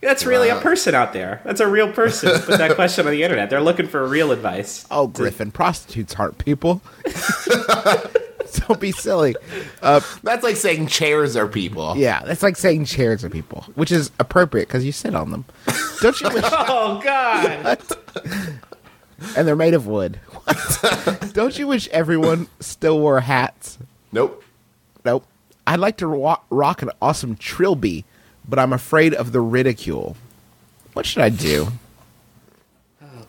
[0.00, 1.40] That's really a person out there.
[1.44, 2.30] That's a real person.
[2.32, 3.50] who Put that question on the internet.
[3.50, 4.84] They're looking for real advice.
[4.90, 6.80] oh, Griffin, prostitutes aren't people.
[8.68, 9.34] Don't be silly.
[9.82, 11.94] Uh, that's like saying chairs are people.
[11.96, 15.44] Yeah, that's like saying chairs are people, which is appropriate because you sit on them.
[16.00, 16.44] Don't you wish?
[16.52, 17.78] Oh God!
[19.36, 20.20] and they're made of wood.
[21.32, 23.78] Don't you wish everyone still wore hats?
[24.12, 24.42] Nope.
[25.04, 25.26] Nope.
[25.66, 28.04] I'd like to ro- rock an awesome trilby,
[28.48, 30.16] but I'm afraid of the ridicule.
[30.94, 31.68] What should I do?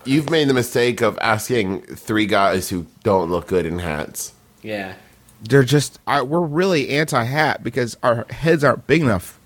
[0.05, 4.33] You've made the mistake of asking three guys who don't look good in hats.
[4.61, 4.93] Yeah.
[5.41, 9.39] They're just I, we're really anti-hat because our heads aren't big enough.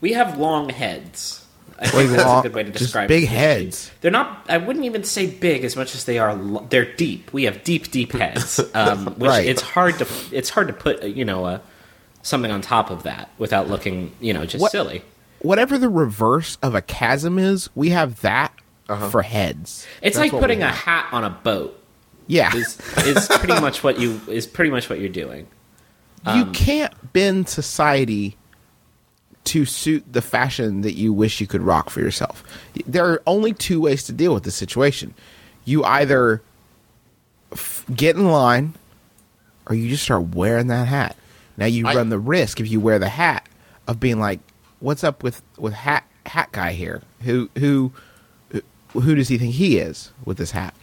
[0.00, 1.38] We have long heads.
[1.78, 3.28] I think that's long- a good way to describe big it.
[3.28, 3.90] heads.
[4.00, 4.46] They're not.
[4.48, 6.34] I wouldn't even say big as much as they are.
[6.34, 7.32] lo- They're deep.
[7.32, 8.60] We have deep, deep heads.
[8.74, 9.46] Um, which Right.
[9.46, 10.06] it's hard to.
[10.30, 11.02] It's hard to put.
[11.02, 11.58] You know, uh,
[12.22, 14.12] something on top of that without looking.
[14.20, 15.02] You know, just What- silly.
[15.40, 18.52] Whatever the reverse of a chasm is, we have that
[19.10, 19.84] for heads.
[20.00, 21.81] It's That's like putting a hat on a boat.
[22.32, 22.56] Yeah.
[22.56, 25.46] Is is pretty much what you is pretty much what you're doing.
[26.26, 28.38] you um, can't bend society
[29.44, 32.42] to suit the fashion that you wish you could rock for yourself.
[32.86, 35.14] There are only two ways to deal with the situation.
[35.64, 36.40] You either
[37.52, 38.74] f- get in line
[39.66, 41.16] or you just start wearing that hat.
[41.58, 43.46] Now you I- run the risk if you wear the hat
[43.86, 44.40] of being like,
[44.80, 47.02] "What's up with with hat hat guy here?
[47.24, 47.92] Who who
[48.92, 50.74] who does he think he is with this hat?"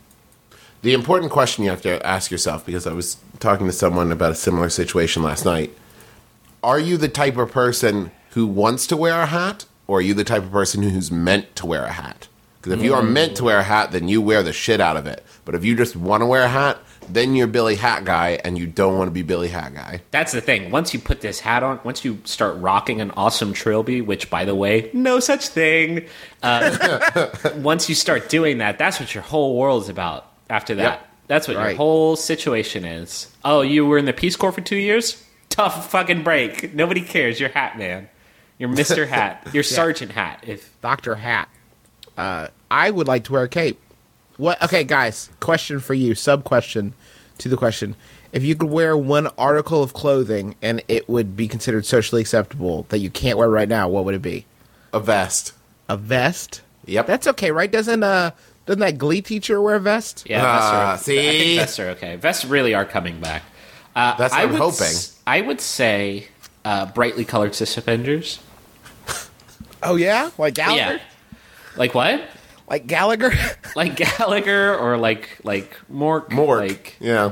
[0.82, 4.32] The important question you have to ask yourself, because I was talking to someone about
[4.32, 5.76] a similar situation last night
[6.62, 10.13] are you the type of person who wants to wear a hat, or are you
[10.13, 12.28] the type of person who's meant to wear a hat?
[12.62, 14.98] Because if you are meant to wear a hat, then you wear the shit out
[14.98, 15.24] of it.
[15.46, 18.58] But if you just want to wear a hat, then you're Billy Hat Guy, and
[18.58, 20.02] you don't want to be Billy Hat Guy.
[20.12, 20.70] That's the thing.
[20.70, 24.44] Once you put this hat on, once you start rocking an awesome trilby, which, by
[24.44, 26.06] the way, no such thing.
[26.44, 30.29] Uh, once you start doing that, that's what your whole world is about.
[30.50, 31.08] After that, Yep.
[31.28, 33.28] that's what your whole situation is.
[33.46, 35.24] Oh, you were in the Peace Corps for two years?
[35.50, 36.74] Tough fucking break.
[36.74, 37.40] Nobody cares.
[37.40, 38.10] You're Hat Man.
[38.58, 39.48] You're Mister Hat.
[39.54, 40.44] You're Sergeant Hat.
[40.48, 41.50] If Doctor Hat.
[42.18, 43.80] Uh, I would like to wear a cape.
[44.38, 44.62] What?
[44.64, 45.30] Okay, guys.
[45.40, 46.16] Question for you.
[46.16, 46.94] Sub question
[47.40, 47.96] to the question:
[48.32, 52.86] If you could wear one article of clothing and it would be considered socially acceptable
[52.90, 54.46] that you can't wear right now, what would it be?
[54.94, 55.54] A vest.
[55.88, 56.62] A vest.
[56.86, 57.06] Yep.
[57.08, 57.72] That's okay, right?
[57.72, 58.32] Doesn't uh
[58.69, 60.23] doesn't that Glee teacher wear a vest?
[60.29, 61.39] yeah, Ah, vests are, I see?
[61.39, 62.15] think vests are okay.
[62.17, 63.41] Vests really are coming back.
[63.95, 64.84] Uh, That's what I I'm would hoping.
[64.86, 66.27] s- I would say
[66.63, 68.39] uh, brightly colored suspenders.
[69.82, 70.95] Oh yeah, like Gallagher.
[70.95, 70.99] Yeah.
[71.77, 72.21] Like what?
[72.69, 73.32] Like Gallagher.
[73.75, 76.27] Like Gallagher or like like Mork?
[76.29, 76.67] Mork.
[76.67, 77.32] Like yeah.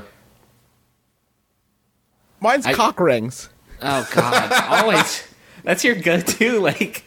[2.40, 3.50] Mine's I- cock rings.
[3.82, 4.52] oh god,
[4.84, 5.28] always.
[5.64, 6.60] That's your go-to.
[6.60, 7.04] Like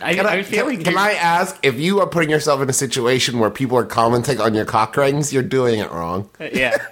[0.00, 2.60] I, Can I, I feel can, like can I ask if you are putting yourself
[2.60, 6.28] in a situation where people are commenting on your cock rings, you're doing it wrong.
[6.40, 6.76] Yeah.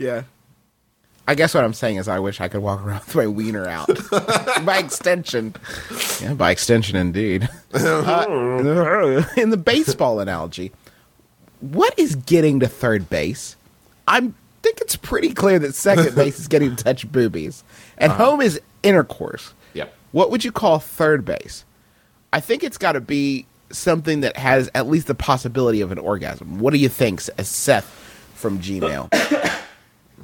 [0.00, 0.22] Yeah.
[1.26, 3.66] I guess what I'm saying is I wish I could walk around with my wiener
[3.66, 3.88] out.
[4.64, 5.54] by extension.
[6.22, 7.48] Yeah, by extension indeed.
[7.74, 10.72] Uh, in the baseball analogy,
[11.60, 13.56] what is getting to third base?
[14.06, 14.20] I
[14.62, 17.62] think it's pretty clear that second base is getting to touch boobies.
[17.98, 19.52] And home is intercourse.
[19.74, 19.92] Yep.
[20.12, 21.64] What would you call third base?
[22.32, 25.98] I think it's got to be something that has at least the possibility of an
[25.98, 26.58] orgasm.
[26.58, 27.86] What do you think, Seth
[28.34, 29.12] from Gmail?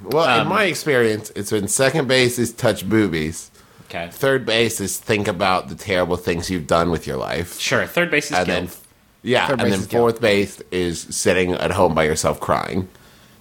[0.03, 3.51] Well, in my experience, it's when second base is touch boobies.
[3.87, 4.11] Okay.
[4.13, 7.59] Third base is think about the terrible things you've done with your life.
[7.59, 7.87] Sure.
[7.87, 8.69] Third base is And killed.
[8.69, 8.77] then,
[9.23, 10.01] yeah, Third and then is guilt.
[10.03, 12.87] fourth base is sitting at home by yourself crying.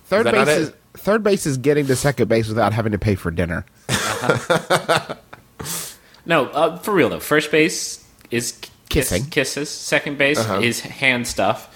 [0.05, 0.57] Third that base not it?
[0.61, 3.65] is third base is getting to second base without having to pay for dinner.
[6.25, 7.19] No, uh, for real though.
[7.19, 8.02] First base
[8.33, 8.51] is
[8.89, 9.25] kiss- Kissing.
[9.29, 9.69] kisses.
[9.69, 10.59] Second base Uh-huh.
[10.61, 11.69] is hand stuff.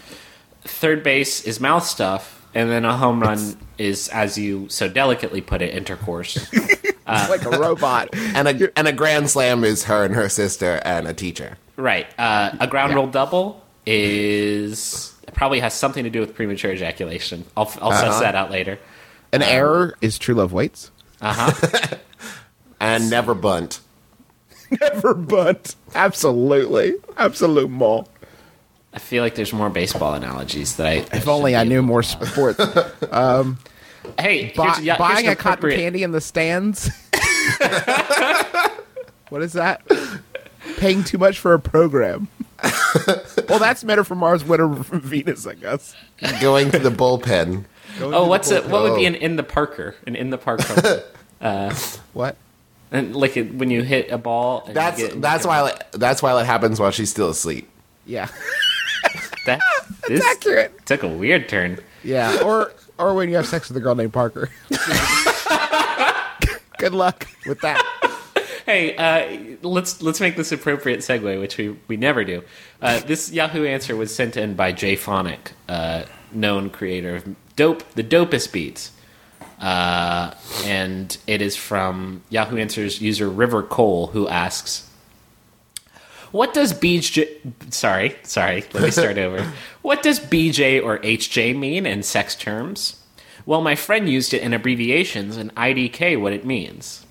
[0.63, 5.41] Third base is mouth stuff, and then a home run is, as you so delicately
[5.41, 6.37] put it, intercourse.
[7.07, 8.09] like a robot.
[8.35, 11.57] And a and a grand slam is her and her sister and a teacher.
[11.77, 12.07] right.
[12.19, 17.45] Uh, a ground roll double is probably has something to do with premature ejaculation.
[17.55, 18.11] I'll I'll Uh-huh.
[18.11, 18.77] suss that out later.
[19.31, 20.91] An error is true love waits.
[21.21, 21.97] Uh huh.
[22.79, 23.79] And never bunt.
[24.81, 26.95] Never but absolutely.
[27.17, 28.07] Absolute mall.
[28.93, 30.91] I feel like there's more baseball analogies that I.
[31.15, 32.59] If only I knew more sports.
[33.11, 33.57] Um,
[34.19, 36.89] hey, Buy, here's, yeah, buying here's a cotton candy in the stands.
[39.29, 39.81] What is that?
[40.77, 42.29] Paying too much for a program.
[43.49, 45.95] well, that's Men Are from Mars, Women Are from Venus, I guess.
[46.39, 47.65] Going to the bullpen.
[47.97, 48.67] Oh, Going Oh, the what's it?
[48.67, 49.07] What would be Oh.
[49.09, 49.95] an in the Parker?
[50.05, 50.99] An in the park home.
[51.41, 51.75] Uh,
[52.13, 52.37] what?
[52.91, 54.59] And like it, when you hit a ball.
[54.61, 57.69] And you That's get- that's why that's why it happens while she's still asleep.
[58.05, 58.27] Yeah.
[59.45, 59.59] that
[60.07, 60.85] this accurate.
[60.85, 61.79] took a weird turn.
[62.03, 62.41] Yeah.
[62.43, 64.49] Or or when you have sex with a girl named Parker.
[66.79, 67.83] Good luck with that.
[68.65, 72.43] Hey, uh, let's let's make this appropriate segue, which we, we never do.
[72.81, 77.83] Uh, this Yahoo answer was sent in by Jay Phonic, uh, known creator of Dope,
[77.93, 78.91] the dopest beats,
[79.59, 80.33] uh,
[80.65, 84.89] and it is from Yahoo Answers user River Cole, who asks,
[86.31, 87.27] "What does BJ?
[87.73, 88.63] Sorry, sorry.
[88.73, 89.53] Let me start over.
[89.81, 93.01] What does BJ or HJ mean in sex terms?
[93.45, 97.05] Well, my friend used it in abbreviations, and IDK what it means."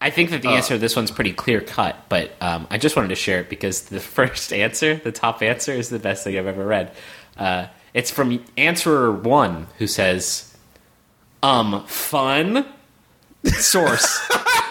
[0.00, 2.94] I think that the answer to this one's pretty clear cut, but um, I just
[2.94, 6.36] wanted to share it because the first answer, the top answer, is the best thing
[6.38, 6.92] I've ever read.
[7.38, 10.53] Uh, it's from answerer one who says,
[11.44, 12.66] "Um, fun."
[13.44, 14.26] Source,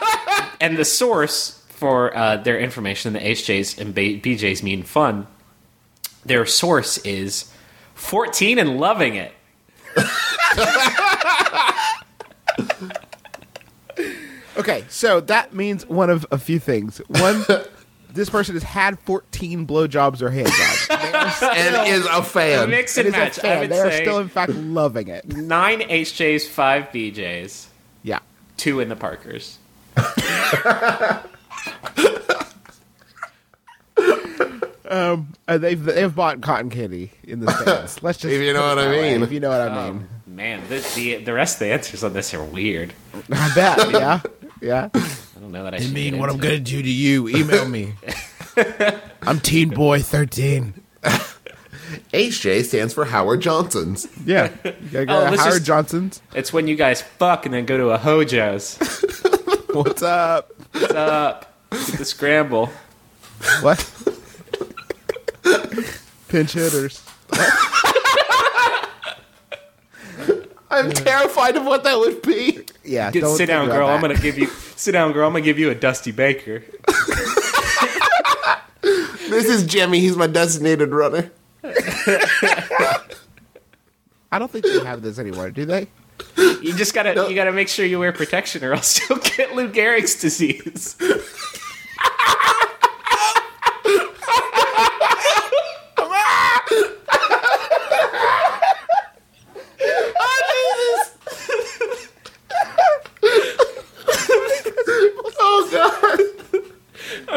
[0.61, 5.27] and the source for uh, their information, the HJs and BJs mean fun.
[6.25, 7.53] Their source is
[7.93, 9.31] fourteen and loving it.
[14.55, 16.99] Okay, so that means one of a few things.
[17.07, 17.43] One,
[18.13, 20.87] this person has had 14 blowjobs or handjobs.
[21.39, 22.69] They And is a fan.
[22.69, 23.43] Mix it and is a match.
[23.43, 25.25] I would They are still, in fact, loving it.
[25.25, 27.67] nine HJs, five BJs.
[28.03, 28.19] Yeah.
[28.57, 29.57] two in the Parkers.
[34.85, 35.17] Uh,
[35.57, 38.03] they've they've bought cotton candy in the stands.
[38.03, 39.23] Let's just If you know what I that way, mean.
[39.23, 40.07] If you know what I mean.
[40.27, 42.93] Man, the, the the rest of the answers on this are weird.
[43.31, 43.91] I bet.
[43.91, 44.19] Yeah.
[44.61, 44.87] Yeah.
[45.53, 47.29] I don't know that I'm get gonna do to you.
[47.29, 47.93] Email me.
[49.21, 50.73] I'm Teen Boy 13.
[51.03, 54.07] HJ stands for Howard Johnson's.
[54.25, 54.49] Yeah.
[54.63, 56.21] You go Oh, to Howard just- Johnson's.
[56.33, 58.77] It's when you guys fuck and then go to a Hojo's.
[59.75, 60.51] What's up?
[60.71, 61.53] What's up?
[61.69, 62.67] Get the scramble.
[63.61, 63.77] What?
[66.29, 67.03] Pinch hitters.
[70.71, 72.65] I'm terrified of what that would be.
[72.83, 73.11] Yeah.
[73.11, 73.89] Get, don't sit down, think about girl.
[73.89, 74.47] I'm gonna give you.
[74.75, 75.27] Sit down, girl.
[75.27, 76.63] I'm gonna give you a Dusty Baker.
[78.81, 79.99] This is Jimmy.
[79.99, 81.31] He's my designated runner.
[84.31, 85.87] I don't think they have this anymore, do they?
[86.37, 87.27] You just gotta.
[87.29, 90.95] You gotta make sure you wear protection, or else you'll get Lou Gehrig's disease.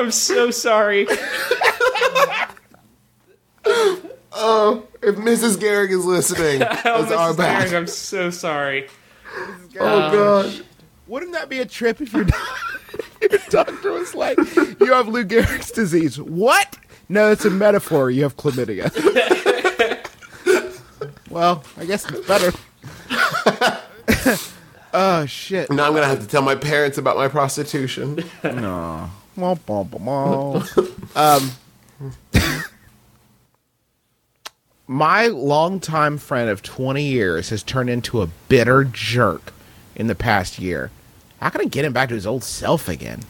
[0.06, 1.08] I'm so sorry.
[4.38, 5.56] Oh, if Mrs.
[5.56, 7.36] Gehrig is listening, Oh, that's our Mrs.
[7.36, 7.66] bad.
[7.66, 8.88] Gehrig, I'm so sorry.
[9.80, 10.64] Oh um, God!
[11.08, 12.32] Wouldn't that be a trip if your, do-
[13.20, 16.20] your doctor was like, you have Lou Gehrig's disease?
[16.20, 16.78] What?
[17.08, 18.08] No, it's a metaphor.
[18.08, 18.92] You have chlamydia.
[21.30, 22.52] well, I guess it's better.
[24.94, 25.68] oh, shit.
[25.72, 28.18] Now I'm gonna have to tell my parents about my prostitution.
[28.18, 29.10] Womp, womp, womp.
[31.16, 31.52] um,
[34.86, 39.52] my longtime friend of 20 years has turned into a bitter jerk
[39.94, 40.90] in the past year.
[41.40, 43.20] How can I get him back to his old self again?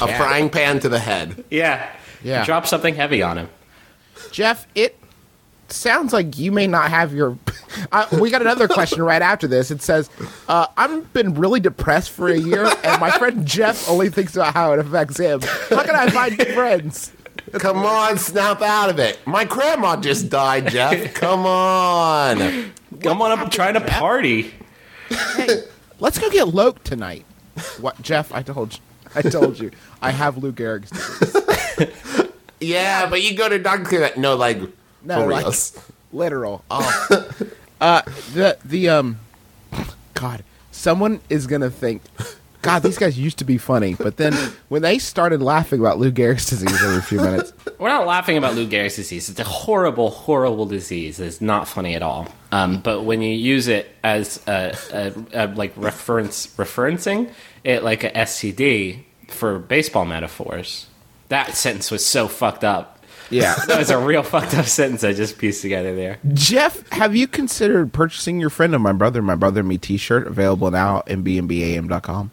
[0.00, 1.44] A frying pan to the head.
[1.50, 1.90] Yeah.
[2.22, 2.44] Yeah.
[2.44, 3.48] Drop something heavy on him.
[4.30, 4.98] Jeff, it
[5.72, 7.36] sounds like you may not have your.
[7.92, 9.70] Uh, we got another question right after this.
[9.70, 10.08] It says,
[10.48, 14.54] uh, "I've been really depressed for a year, and my friend Jeff only thinks about
[14.54, 15.42] how it affects him.
[15.42, 17.12] How can I find new friends?"
[17.52, 19.18] Come on, snap out of it.
[19.26, 21.12] My grandma just died, Jeff.
[21.14, 22.72] Come on.
[23.02, 24.54] Come on up and try to party.
[25.10, 25.64] Hey,
[25.98, 27.26] let's go get Loke tonight.
[27.78, 28.32] What, Jeff?
[28.32, 28.80] I told you.
[29.14, 29.70] I told you.
[30.00, 31.92] I have Lou Gehrig's disease.
[32.60, 33.98] Yeah, but you go to Dr.
[34.00, 34.16] That.
[34.16, 34.58] No, like,
[35.06, 35.78] No, for like- reals.
[36.12, 36.64] literal.
[36.70, 37.28] Oh.
[37.80, 38.02] uh,
[38.34, 39.18] the the um,
[40.14, 42.02] God, someone is gonna think,
[42.62, 44.32] God, these guys used to be funny, but then
[44.68, 48.54] when they started laughing about Lou Gehrig's disease every few minutes, We're not laughing about
[48.54, 49.28] Lou Gehrig's disease.
[49.28, 51.20] It's a horrible, horrible disease.
[51.20, 52.28] It's not funny at all.
[52.52, 57.30] Um, but when you use it as a, a, a like reference, referencing
[57.62, 60.86] it like a STD for baseball metaphors,
[61.28, 62.95] that sentence was so fucked up.
[63.30, 63.54] Yeah.
[63.66, 66.18] That was a real fucked up sentence I just pieced together there.
[66.32, 70.26] Jeff, have you considered purchasing your friend of my brother, my brother and me T-shirt
[70.26, 72.30] available now at mbmbam.com?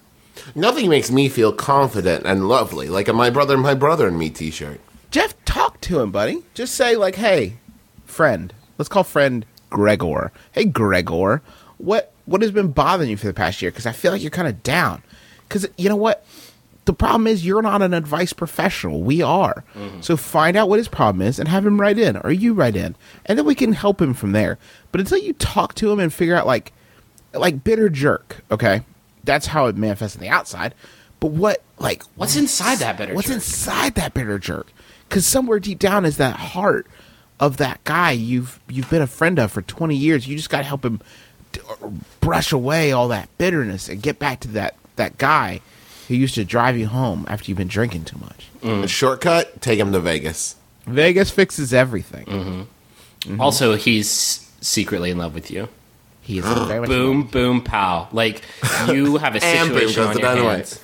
[0.56, 4.29] Nothing makes me feel confident and lovely like a my brother, my brother and me
[4.29, 4.79] T-shirt.
[5.12, 6.43] Jeff, talk to him, buddy.
[6.53, 7.58] Just say like, "Hey,
[8.06, 10.32] friend." Let's call friend Gregor.
[10.51, 11.41] Hey, Gregor,
[11.77, 13.71] what what has been bothering you for the past year?
[13.71, 15.03] Because I feel like you're kind of down.
[15.47, 16.25] Because you know what,
[16.85, 19.01] the problem is you're not an advice professional.
[19.01, 19.63] We are.
[19.75, 20.01] Mm-hmm.
[20.01, 22.75] So find out what his problem is and have him write in, or you write
[22.75, 24.57] in, and then we can help him from there.
[24.91, 26.73] But until you talk to him and figure out like,
[27.33, 28.81] like bitter jerk, okay,
[29.23, 30.75] that's how it manifests on the outside.
[31.19, 33.35] But what like What's inside that bitter What's jerk?
[33.35, 34.67] inside that bitter jerk?
[35.07, 36.85] Because somewhere deep down is that heart
[37.39, 40.27] of that guy you've you've been a friend of for twenty years.
[40.27, 40.99] You just got to help him
[42.19, 45.61] brush away all that bitterness and get back to that that guy
[46.15, 48.47] who used to drive you home after you've been drinking too much.
[48.62, 50.56] The shortcut, take him to Vegas.
[50.86, 52.26] Vegas fixes everything.
[52.26, 53.41] Mm-hmm.
[53.41, 54.08] Also, he's
[54.62, 55.67] secretly in love with you.
[56.21, 58.08] He is very much Boom, boom, pow.
[58.12, 58.41] Like
[58.88, 60.56] you have a And boom situation goes on the your dynamite.
[60.56, 60.84] hands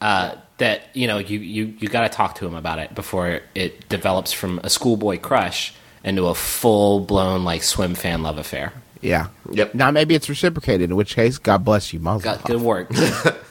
[0.00, 3.40] uh, that you know you you you got to talk to him about it before
[3.54, 8.72] it develops from a schoolboy crush into a full blown like Swimfan love affair.
[9.02, 9.28] Yeah.
[9.50, 9.74] Yep.
[9.74, 12.44] Now maybe it's reciprocated, in which case, God bless you, Mazel Got tov.
[12.46, 12.90] good work.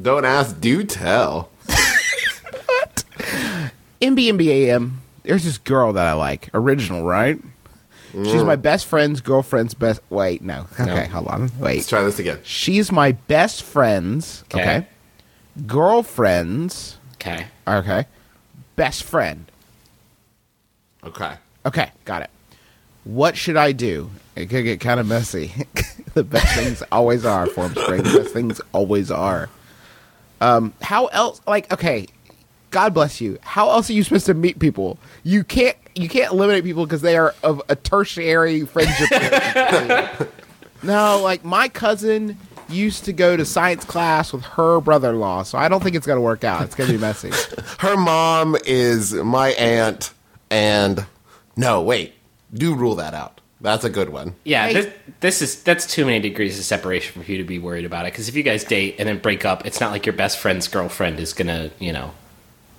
[0.00, 1.50] Don't ask, do tell.
[1.66, 3.04] What?
[4.00, 6.50] MBMBAM, there's this girl that I like.
[6.52, 7.38] Original, right?
[8.12, 8.46] She's mm.
[8.46, 10.00] my best friend's girlfriend's best.
[10.08, 10.66] Wait, no.
[10.78, 11.50] Okay, hold on.
[11.58, 11.76] Wait.
[11.76, 12.38] Let's try this again.
[12.44, 14.44] She's my best friend's.
[14.54, 14.60] Okay.
[14.60, 14.86] Okay.
[15.66, 16.98] Girlfriend's.
[17.16, 17.46] okay.
[17.66, 18.06] Okay.
[18.76, 19.50] Best friend.
[21.02, 21.34] Okay.
[21.66, 22.30] Okay, got it.
[23.04, 24.10] What should I do?
[24.36, 25.52] It could get kind of messy.
[26.14, 28.04] the best things always are, Formspring.
[28.04, 29.48] The best things always are.
[30.44, 31.40] Um, how else?
[31.46, 32.06] Like, okay,
[32.70, 33.38] God bless you.
[33.40, 34.98] How else are you supposed to meet people?
[35.22, 35.76] You can't.
[35.94, 39.08] You can't eliminate people because they are of a tertiary friendship.
[40.82, 42.36] no, like my cousin
[42.68, 46.20] used to go to science class with her brother-in-law, so I don't think it's gonna
[46.20, 46.62] work out.
[46.62, 47.30] It's gonna be messy.
[47.78, 50.12] Her mom is my aunt,
[50.50, 51.06] and
[51.56, 52.14] no, wait,
[52.52, 53.40] do rule that out.
[53.64, 54.34] That's a good one.
[54.44, 54.72] Yeah, Hey.
[54.74, 58.04] this, this is that's too many degrees of separation for you to be worried about
[58.06, 58.12] it.
[58.12, 60.68] Because if you guys date and then break up, it's not like your best friend's
[60.68, 62.12] girlfriend is gonna, you know,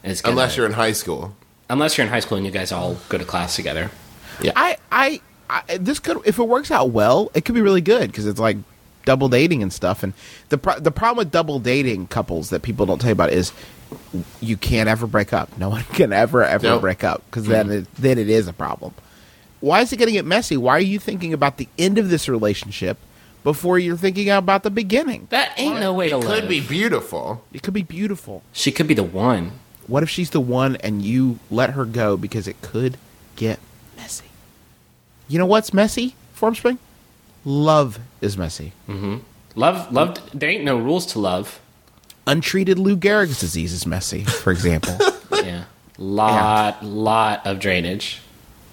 [0.04, 1.36] is gonna, Unless you're in high school.
[1.69, 3.89] unless you're in high school and you guys all go to class together.
[4.56, 8.12] I, I, I, this could, if it works out well, it could be really good
[8.12, 8.58] because it's like
[9.06, 10.04] double dating and stuff.
[10.04, 10.13] And
[10.50, 13.52] the pro- the problem with double dating couples that people don't tell you about is
[14.41, 15.58] you can't ever break up.
[15.58, 16.82] No one can ever ever Nope.
[16.82, 17.50] break up because mm.
[17.50, 18.93] then it, then it is a problem.
[19.65, 20.58] Why is it going to get messy?
[20.58, 22.99] Why are you thinking about the end of this relationship
[23.43, 25.25] before you're thinking about the beginning?
[25.32, 26.30] That ain't no way to live.
[26.30, 27.43] It could be beautiful.
[27.51, 28.43] It could be beautiful.
[28.54, 29.54] She could be the one.
[29.88, 32.97] What if she's the one and you let her go because it could
[33.38, 33.58] get
[33.97, 34.28] messy?
[35.28, 36.78] You know what's messy, Formspring?
[37.43, 38.71] Love is messy.
[38.88, 39.17] Mm-hmm.
[39.56, 40.30] Love, love.
[40.32, 41.60] There ain't no rules to love.
[42.28, 44.95] Untreated Lou Gehrig's disease is messy, for example.
[45.43, 45.65] Yeah,
[45.99, 48.21] lot, lot of drainage.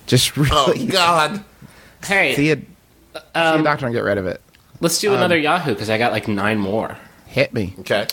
[0.07, 0.51] Just really.
[0.55, 1.45] Oh God.
[2.05, 2.65] Hey, see, a, see
[3.35, 4.41] a doctor and get rid of it.
[4.81, 6.97] let's do another Yahoo because I got like nine more.
[7.27, 7.75] Hit me.
[7.81, 8.07] Okay.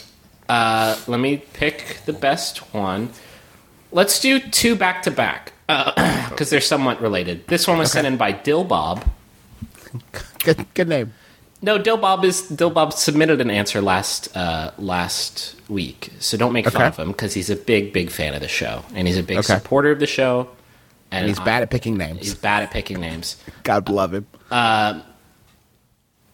[0.47, 3.09] Uh, let me pick the best one.
[3.91, 7.47] Let's do two back to back because they're somewhat related.
[7.47, 9.03] This one was sent in by Dill Bob.
[10.43, 11.13] Good, good name.
[11.61, 16.53] No, Dill Bob is Dill Bob submitted an answer last uh, last week, so don't
[16.53, 19.17] make fun of him because he's a big, big fan of the show and he's
[19.17, 19.55] a big Okay.
[19.55, 20.47] supporter of the show.
[21.11, 22.19] And, And he's I- bad at picking names.
[22.19, 23.37] He's bad at picking names.
[23.63, 24.27] God love him.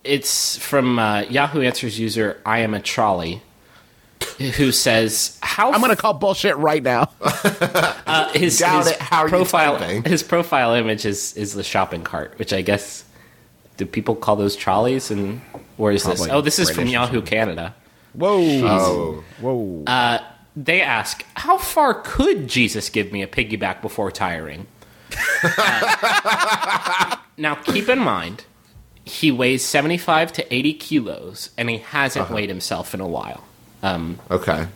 [0.03, 3.41] It's from uh, Yahoo Answers user I am a trolley,
[4.57, 7.09] who says how I'm gonna call bullshit right now.
[7.21, 8.99] uh, his, Doubt his it.
[8.99, 13.03] How are profile his profile image is is the shopping cart, which I guess
[13.77, 15.41] do people call those trolleys and
[15.77, 16.21] where is this?
[16.27, 17.73] Oh, this is from British Yahoo Canada.
[18.13, 19.23] Whoa, Oh.
[19.41, 19.83] whoa.
[19.87, 20.19] Uh,
[20.55, 24.67] they ask, how far could Jesus give me a piggyback before tiring?
[25.57, 28.45] Uh, now, keep in mind,
[29.03, 33.43] he weighs 75 to 80 kilos, and he hasn't weighed himself in a while.
[33.83, 34.67] Um, Okay.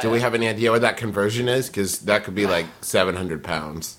[0.00, 1.66] Do we have any idea what that conversion is?
[1.68, 3.96] Because that could be like 700 pounds.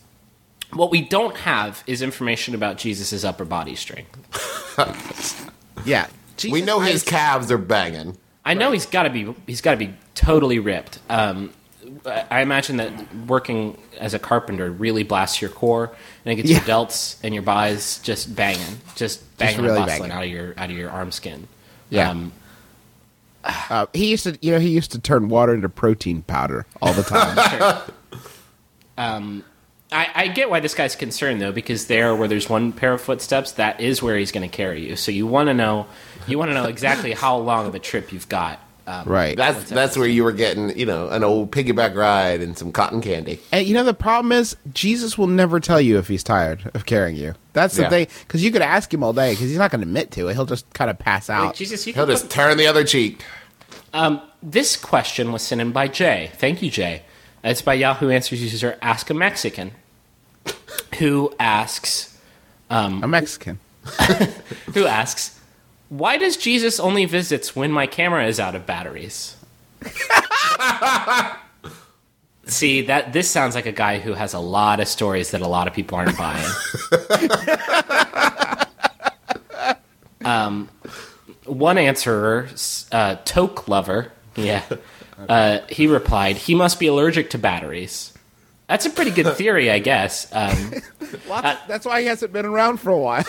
[0.71, 4.17] what we don't have is information about Jesus' upper body strength.
[5.85, 6.07] yeah.
[6.41, 8.17] we Jesus know his calves are banging.
[8.45, 10.99] I know he's got to be he's got to be totally ripped.
[11.09, 11.51] Um,
[12.05, 12.91] I imagine that
[13.27, 15.93] working as a carpenter really blasts your core
[16.25, 20.09] and it gets your delts and your buys just banging, just banging really and bustling
[20.09, 20.17] banging.
[20.17, 21.47] out of your out of your arm skin.
[21.89, 22.09] Yeah.
[22.09, 22.31] Um,
[23.43, 26.93] Uh, he used to, you know, he used to turn water into protein powder all
[26.93, 27.81] the time.
[29.91, 33.01] I, I get why this guy's concerned though, because there where there's one pair of
[33.01, 34.95] footsteps, that is where he's going to carry you.
[34.95, 35.87] So you want to know,
[36.27, 38.59] you want to know exactly how long of a trip you've got.
[38.85, 39.37] Um, Right.
[39.37, 42.99] That's that's where you were getting, you know, an old piggyback ride and some cotton
[43.01, 43.39] candy.
[43.51, 46.85] And you know the problem is Jesus will never tell you if he's tired of
[46.85, 47.33] carrying you.
[47.53, 47.89] That's the Yeah.
[47.89, 50.27] thing because you could ask him all day because he's not going to admit to
[50.27, 50.33] it.
[50.33, 51.45] He'll just kind of pass out.
[51.47, 53.23] Like, Jesus, you He'll just put- turn the other cheek.
[54.41, 56.31] This question was sent in by Jay.
[56.35, 57.03] Thank you, Jay.
[57.43, 59.71] It's by Yahoo Answers user Ask a Mexican,
[60.99, 62.17] who asks,
[62.69, 63.59] a Mexican.
[64.73, 65.39] who asks,
[65.93, 69.35] why does Jesus only visits when my camera is out of batteries?
[72.47, 75.47] See that this sounds like a guy who has a lot of stories that a
[75.47, 76.49] lot of people aren't buying.
[80.25, 80.67] um,
[81.45, 82.49] one answerer,
[82.91, 84.63] uh, Toke Lover, yeah,
[85.29, 88.13] uh, he replied, "He must be allergic to batteries."
[88.67, 90.27] That's a pretty good theory, I guess.
[90.33, 90.73] Um,
[91.29, 93.25] Lots, that's why he hasn't been around for a while.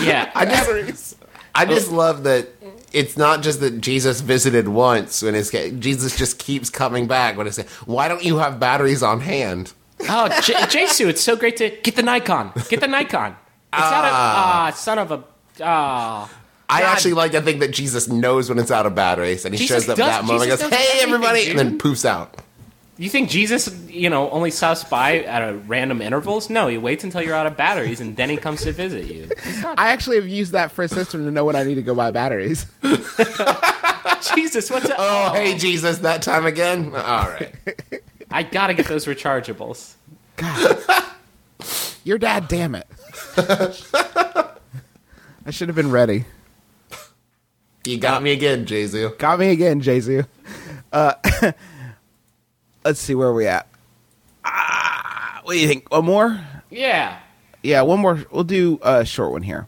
[0.00, 1.16] yeah, I just,
[1.54, 2.48] I just love that
[2.92, 7.46] it's not just that Jesus visited once when his Jesus just keeps coming back when
[7.46, 9.72] it's why don't you have batteries on hand?
[10.08, 12.52] Oh, J- Jesu, it's so great to get the Nikon.
[12.68, 13.36] Get the Nikon.
[13.72, 15.24] It's not a ah, son of a
[15.62, 16.30] ah.
[16.68, 16.86] I God.
[16.92, 19.84] actually like to think that Jesus knows when it's out of batteries and he Jesus
[19.84, 22.40] shows up does- that moment and goes, Hey everybody and then poofs out.
[22.96, 26.48] You think Jesus, you know, only stops by at a random intervals?
[26.48, 29.28] No, he waits until you're out of batteries and then he comes to visit you.
[29.64, 31.94] I actually have used that for a system to know when I need to go
[31.94, 32.66] buy batteries.
[34.34, 34.96] Jesus, what's up?
[34.98, 36.94] Oh hey Jesus, that time again?
[36.94, 37.52] Alright.
[38.30, 39.94] I gotta get those rechargeables.
[40.36, 41.04] God.
[42.04, 42.86] Your dad, damn it.
[45.46, 46.26] I should have been ready.
[47.84, 49.12] You got me again, Jesus.
[49.18, 50.26] Got me again, Jesus.
[50.92, 51.14] Uh,
[52.84, 53.66] let's see where we at.
[54.44, 55.90] Ah, what do you think?
[55.90, 56.40] One more?
[56.70, 57.18] Yeah.
[57.62, 58.24] Yeah, one more.
[58.30, 59.66] We'll do a short one here.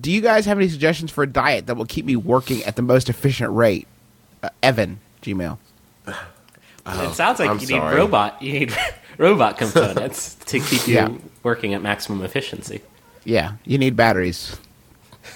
[0.00, 2.76] Do you guys have any suggestions for a diet that will keep me working at
[2.76, 3.86] the most efficient rate?
[4.42, 5.58] Uh, Evan, Gmail.
[6.06, 7.90] it sounds like I'm you sorry.
[7.94, 8.40] need robot.
[8.40, 8.76] You need
[9.18, 11.10] robot components to keep you Yeah.
[11.42, 12.80] working at maximum efficiency.
[13.24, 14.58] Yeah, you need batteries.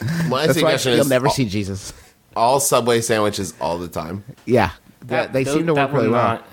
[0.29, 1.93] My That's why you'll never all, see Jesus.
[2.35, 4.25] all Subway sandwiches all the time.
[4.47, 4.71] Yeah,
[5.03, 6.29] that, they tho- seem to work really will well.
[6.29, 6.49] not-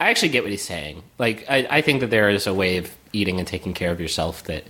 [0.00, 1.02] I actually get what he's saying.
[1.18, 4.00] Like, I, I think that there is a way of eating and taking care of
[4.00, 4.64] yourself that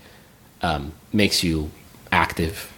[0.62, 1.70] um, makes you
[2.10, 2.72] active.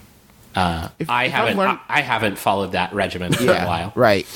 [0.54, 1.56] Uh, If- I if haven't.
[1.56, 3.92] learned- I, I haven't followed that regimen for a while.
[3.94, 4.26] right.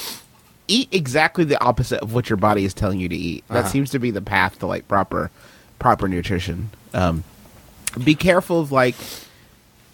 [0.67, 3.45] Eat exactly the opposite of what your body is telling you to eat.
[3.49, 3.69] That Uh-huh.
[3.69, 5.31] seems to be the path to like proper,
[5.79, 6.71] proper nutrition.
[6.95, 7.23] Um,
[8.03, 8.95] be careful of like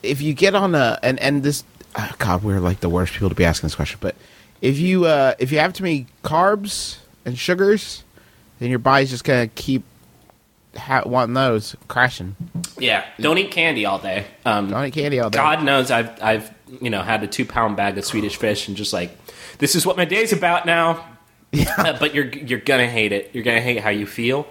[0.04, 1.64] if you get on a and and this
[1.96, 3.98] oh God, we're like the worst people to be asking this question.
[4.00, 4.14] But
[4.62, 8.04] if you uh, if you have too many carbs and sugars,
[8.60, 9.82] then your body's just gonna keep
[10.76, 12.36] ha- wanting those crashing.
[12.78, 14.26] Yeah, don't eat candy all day.
[14.46, 15.36] Um, Don't eat candy all day.
[15.38, 18.76] God knows I've I've you know had a two pound bag of Swedish fish and
[18.76, 19.10] just like
[19.58, 21.06] this is what my day's about now.
[21.76, 23.30] Uh, but you're you're gonna hate it.
[23.32, 24.46] You're gonna hate how you feel.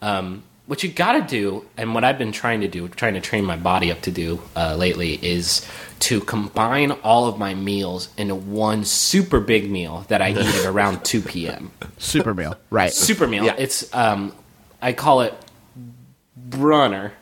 [0.00, 3.44] Um, what you gotta do, and what I've been trying to do, trying to train
[3.44, 5.66] my body up to do uh, lately, is
[5.98, 10.66] to combine all of my meals into one super big meal that I eat at
[10.72, 11.72] around two p.m.
[11.98, 12.92] super meal, right?
[12.92, 13.44] Super meal.
[13.46, 13.56] Yeah.
[13.58, 14.32] It's um,
[14.80, 15.34] I call it
[16.36, 17.14] Brunner,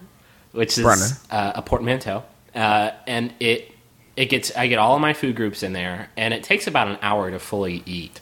[0.53, 1.07] which is Brunner.
[1.31, 2.25] uh, a portmanteau,
[2.55, 3.73] uh, and it
[4.15, 6.89] it gets I get all of my food groups in there, and it takes about
[6.89, 8.21] an hour to fully eat.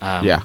[0.00, 0.42] Um, yeah.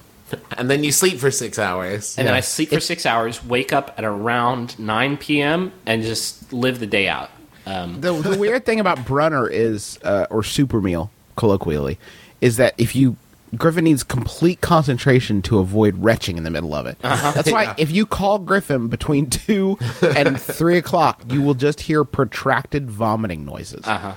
[0.57, 2.17] And then you sleep for six hours.
[2.17, 6.51] and then I sleep for six hours, wake up at around nine p.m., and just
[6.51, 7.30] live the day out.
[7.65, 11.97] Um, the, the weird thing about Brunner is, uh, or super meal, colloquially,
[12.41, 13.15] is that if you
[13.55, 16.97] Griffin needs complete concentration to avoid retching in the middle of it.
[17.01, 17.76] That's why Yeah.
[17.78, 23.45] if you call Griffin between two and three o'clock, you will just hear protracted vomiting
[23.45, 24.13] noises, uh-huh.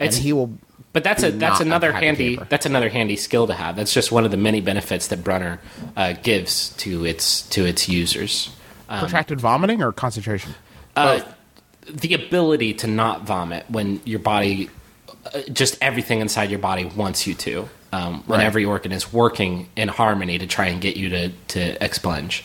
[0.00, 0.58] and he will.
[0.92, 2.46] But that's a that's another unpack handy paper.
[2.50, 3.76] that's another handy skill to have.
[3.76, 5.60] That's just one of the many benefits that Brunner
[5.96, 8.50] uh, gives to its to its users.
[8.88, 10.54] protracted vomiting or concentration.
[10.96, 11.20] uh,
[11.90, 14.70] the ability to not vomit when your body,
[15.34, 17.68] uh, just everything inside your body wants you to.
[17.94, 18.46] Um, when Right.
[18.46, 22.42] every organ is working in harmony to try and get you to, to expunge.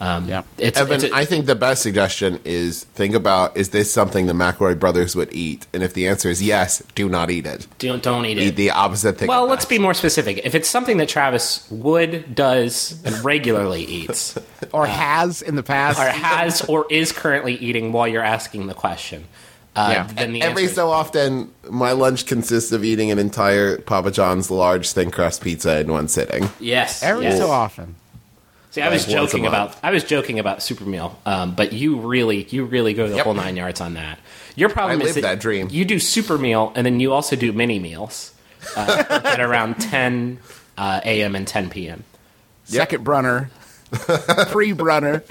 [0.00, 0.42] Um, Yeah.
[0.58, 4.26] it's, Evan, it's a- I think the best suggestion is think about is this something
[4.26, 5.66] the McElroy brothers would eat?
[5.72, 7.66] And if the answer is yes, do not eat it.
[7.78, 8.42] don't, don't eat it.
[8.42, 8.56] Eat it.
[8.56, 9.28] the opposite thing.
[9.28, 9.70] Well, let's that.
[9.70, 10.40] be more specific.
[10.44, 14.36] If it's something that Travis would, does, and regularly eats,
[14.72, 15.98] Or has in the past.
[16.00, 19.24] or has, or is currently eating while you're asking the question,
[19.76, 20.06] uh, Yeah.
[20.12, 24.50] then the Every answer so often, my lunch consists of eating an entire Papa John's
[24.50, 26.50] large thin crust pizza in one sitting.
[26.58, 27.38] yes, Every yes.
[27.38, 27.94] so often.
[28.74, 31.96] See, I was Like joking about I was joking about super meal, um, but you
[32.00, 33.24] really you really go the Yep.
[33.24, 34.18] whole nine yards on that.
[34.56, 35.68] Your problem I is live that dream.
[35.70, 38.34] You do super meal, and then you also do mini meals
[38.76, 40.40] uh, at around ten
[40.76, 41.36] uh, a.m.
[41.36, 42.02] and ten p.m.
[42.64, 43.48] Second Brunner,
[44.48, 45.22] pre Brunner.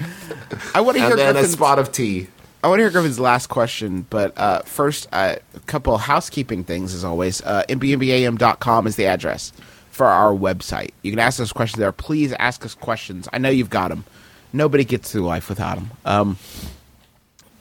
[0.74, 2.28] I want to hear And then a Griffin's, spot of tea.
[2.62, 6.64] I want to hear Griffin's last question, but uh, first, uh, a couple of housekeeping
[6.64, 7.42] things as always.
[7.42, 9.52] Uh, mbmbam.com is the address
[9.94, 10.90] for our website.
[11.02, 11.92] You can ask us questions there.
[11.92, 13.28] Please ask us questions.
[13.32, 14.04] I know you've got them.
[14.52, 15.90] Nobody gets through life without them.
[16.04, 16.36] Um,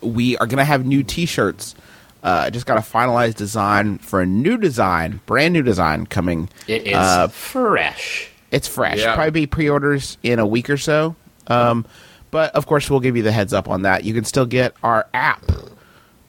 [0.02, 1.76] we are going to have new T-shirts.
[2.24, 6.50] Uh, I just got a finalized design for a new design, brand new design coming.
[6.68, 8.30] It is Uh, fresh.
[8.52, 9.00] it's fresh.
[9.00, 9.14] Yeah.
[9.16, 11.16] Probably be pre-orders in a week or so.
[11.48, 11.86] Um,
[12.32, 14.06] but of course, we'll give you the heads up on that.
[14.06, 15.44] You can still get our app.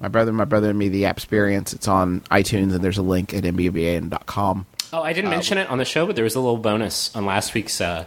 [0.00, 0.88] My brother, my brother, and me.
[0.88, 1.72] The app experience.
[1.72, 4.66] It's on iTunes, and there's a link at mbmbam.com.
[4.94, 7.14] Oh, I uh, didn't mention it on the show, but there was a little bonus
[7.16, 8.06] on last week's uh,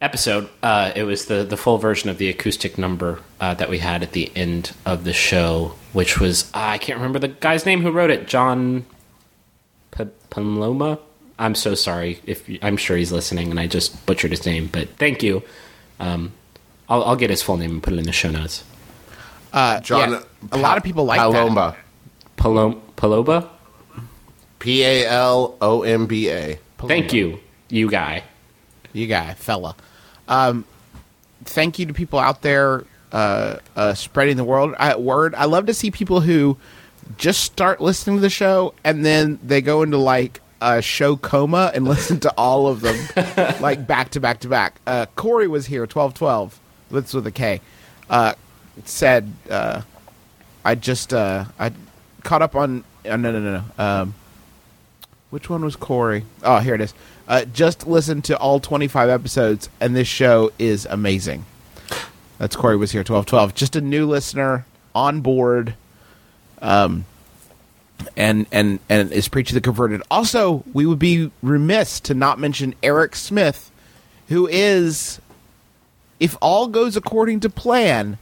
[0.00, 0.48] episode.
[0.62, 4.02] Uh, it was the the full version of the acoustic number uh, that we had
[4.02, 7.82] at the end of the show, which was uh, I can't remember the guy's name
[7.82, 8.26] who wrote it.
[8.26, 8.86] John
[9.90, 10.98] P- Paloma.
[11.38, 14.70] I'm so sorry if I'm sure he's listening, and I just butchered his name.
[14.72, 15.42] But thank you.
[16.00, 16.32] Um,
[16.88, 18.64] I'll, I'll get his full name and put it in the show notes.
[19.52, 20.22] Uh, John, yeah,
[20.52, 21.32] a lot of people like that.
[21.32, 21.76] Palomba.
[22.38, 23.48] Palom- Paloba.
[24.64, 26.58] P A L O M B A.
[26.78, 27.38] Thank you,
[27.68, 28.24] you guy.
[28.94, 29.76] You guy, fella.
[30.26, 30.64] Um,
[31.44, 35.34] thank you to people out there uh, uh, spreading the world uh, word.
[35.34, 36.56] I love to see people who
[37.18, 41.70] just start listening to the show and then they go into like a show coma
[41.74, 42.96] and listen to all of them
[43.60, 44.80] like back to back to back.
[44.86, 46.58] Uh, Corey was here, twelve twelve.
[46.90, 47.60] That's with a K.
[48.08, 48.32] Uh,
[48.86, 49.82] said uh,
[50.64, 51.70] I just uh, I
[52.22, 52.82] caught up on.
[53.04, 53.84] Uh, no, no, no, no.
[53.84, 54.14] Um,
[55.34, 56.24] which one was Corey?
[56.44, 56.94] Oh, here it is.
[57.26, 61.44] Uh, just listen to all 25 episodes, and this show is amazing.
[62.38, 63.52] That's Corey was here, 1212.
[63.52, 64.64] Just a new listener
[64.94, 65.74] on board,
[66.62, 67.04] um,
[68.16, 70.02] and and and is preaching the converted.
[70.08, 73.72] Also, we would be remiss to not mention Eric Smith,
[74.28, 75.20] who is,
[76.20, 78.18] if all goes according to plan,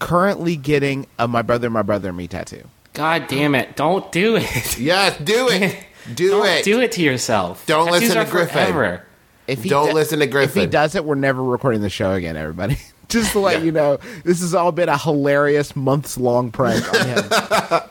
[0.00, 2.68] currently getting a "My Brother, My Brother, Me" tattoo.
[2.94, 3.76] God damn it!
[3.76, 4.78] Don't do it.
[4.78, 5.76] Yes, do it.
[6.14, 6.64] Do Don't it.
[6.66, 7.64] do it to yourself.
[7.64, 8.52] Don't Tattoos listen are to Griffin.
[8.66, 9.06] forever.
[9.46, 12.12] If he Don't do- listen to If he does it, we're never recording the show
[12.12, 12.76] again, everybody.
[13.08, 13.64] Just to let Yeah.
[13.64, 17.24] you know, this has all been a hilarious months long prank on him.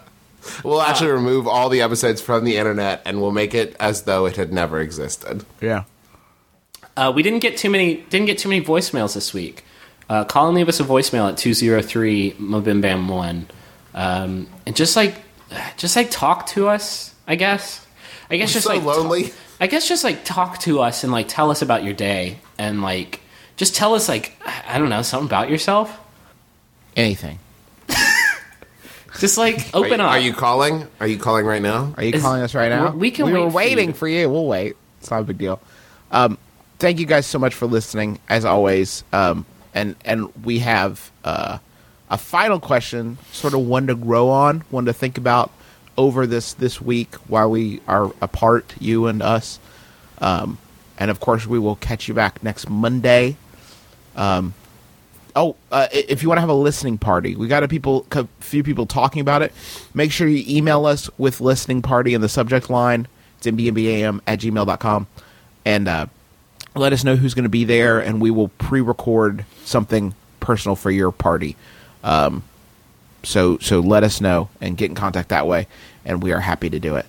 [0.63, 4.25] We'll actually remove all the episodes from the internet and we'll make it as though
[4.27, 5.43] it had never existed.
[5.61, 5.85] yeah.
[6.95, 9.63] Uh, we didn't get too many didn't get too many voicemails this week.
[10.09, 13.47] Uh, call and leave us a voicemail at 203 Mobim Bam 1.
[13.93, 15.15] Um, and just like
[15.77, 17.85] just like talk to us, I guess.
[18.29, 19.23] I guess We're just so like lonely.
[19.25, 22.39] talk- I guess just like talk to us and like tell us about your day
[22.57, 23.21] and like
[23.55, 24.33] just tell us like
[24.67, 25.95] I don't know something about yourself.
[26.95, 27.39] Anything.
[29.19, 30.11] Just like Are open you, up.
[30.11, 30.87] are you calling?
[30.99, 31.93] Are you calling right now?
[31.97, 32.91] Are you Is- calling us right now?
[32.91, 33.93] we can We were wait for waiting you.
[33.93, 34.29] for you.
[34.29, 34.75] We'll wait.
[34.99, 35.61] It's not a big deal.
[36.11, 36.37] Um,
[36.79, 39.03] thank you guys so much for listening, as always.
[39.13, 41.59] Um, and and we have uh,
[42.13, 45.51] a final question, sort of one to grow on, one to think about
[45.97, 49.59] over this this week while we are apart, you and us.
[50.19, 50.59] Um,
[50.99, 53.35] and of course, we will catch you back next Monday.
[54.15, 54.53] Um,
[55.35, 58.27] oh, uh, if you want to have a listening party, we got a people, a
[58.39, 59.51] few people talking about it.
[59.95, 63.07] Make sure you email us with listening party in the subject line.
[63.39, 65.07] It's mbmbam at gmail.com.
[65.65, 66.05] And uh,
[66.75, 70.91] let us know who's going to be there, and we will pre-record something personal for
[70.91, 71.55] your party.
[72.03, 72.43] Um,
[73.23, 75.67] so so let us know and get in contact that way,
[76.05, 77.05] and we are happy to do it.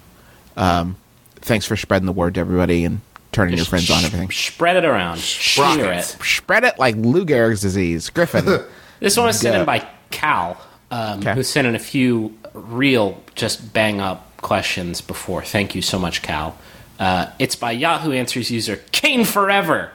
[0.56, 0.96] Um,
[1.36, 3.00] thanks for spreading the word to everybody and
[3.32, 4.30] turning your friends on everything.
[4.30, 5.18] Spread it around.
[5.18, 6.04] Share it.
[6.04, 8.10] Spread it like Lou Gehrig's disease.
[8.10, 8.46] Griffin.
[9.00, 10.56] This one was sent in by Cal,
[10.90, 11.34] um, Okay.
[11.34, 15.42] who sent in a few real, just bang up questions before.
[15.42, 16.56] Thank you so much, Cal.
[16.98, 19.90] Uh, it's by Yahoo Answers user Kane Forever.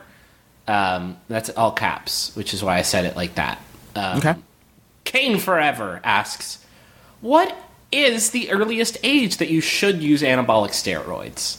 [0.68, 3.60] Um, that's all caps, which is why I said it like that.
[3.96, 4.36] Um, okay.
[5.10, 6.60] Kane Forever asks,
[7.20, 7.58] "What
[7.92, 11.58] is the earliest age that you should use anabolic steroids?"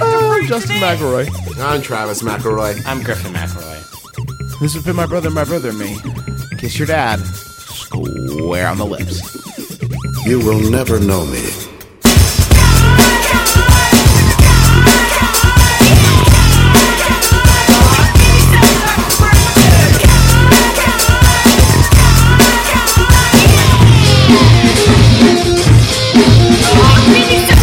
[0.00, 1.28] Oh, Justin McElroy.
[1.58, 2.80] I'm Travis McElroy.
[2.86, 3.80] I'm Griffin McElroy.
[4.60, 5.98] This has been my brother, my brother, and me.
[6.58, 7.18] Kiss your dad.
[7.18, 9.20] Square on the lips.
[10.24, 11.73] You will never know me
[27.12, 27.53] Minister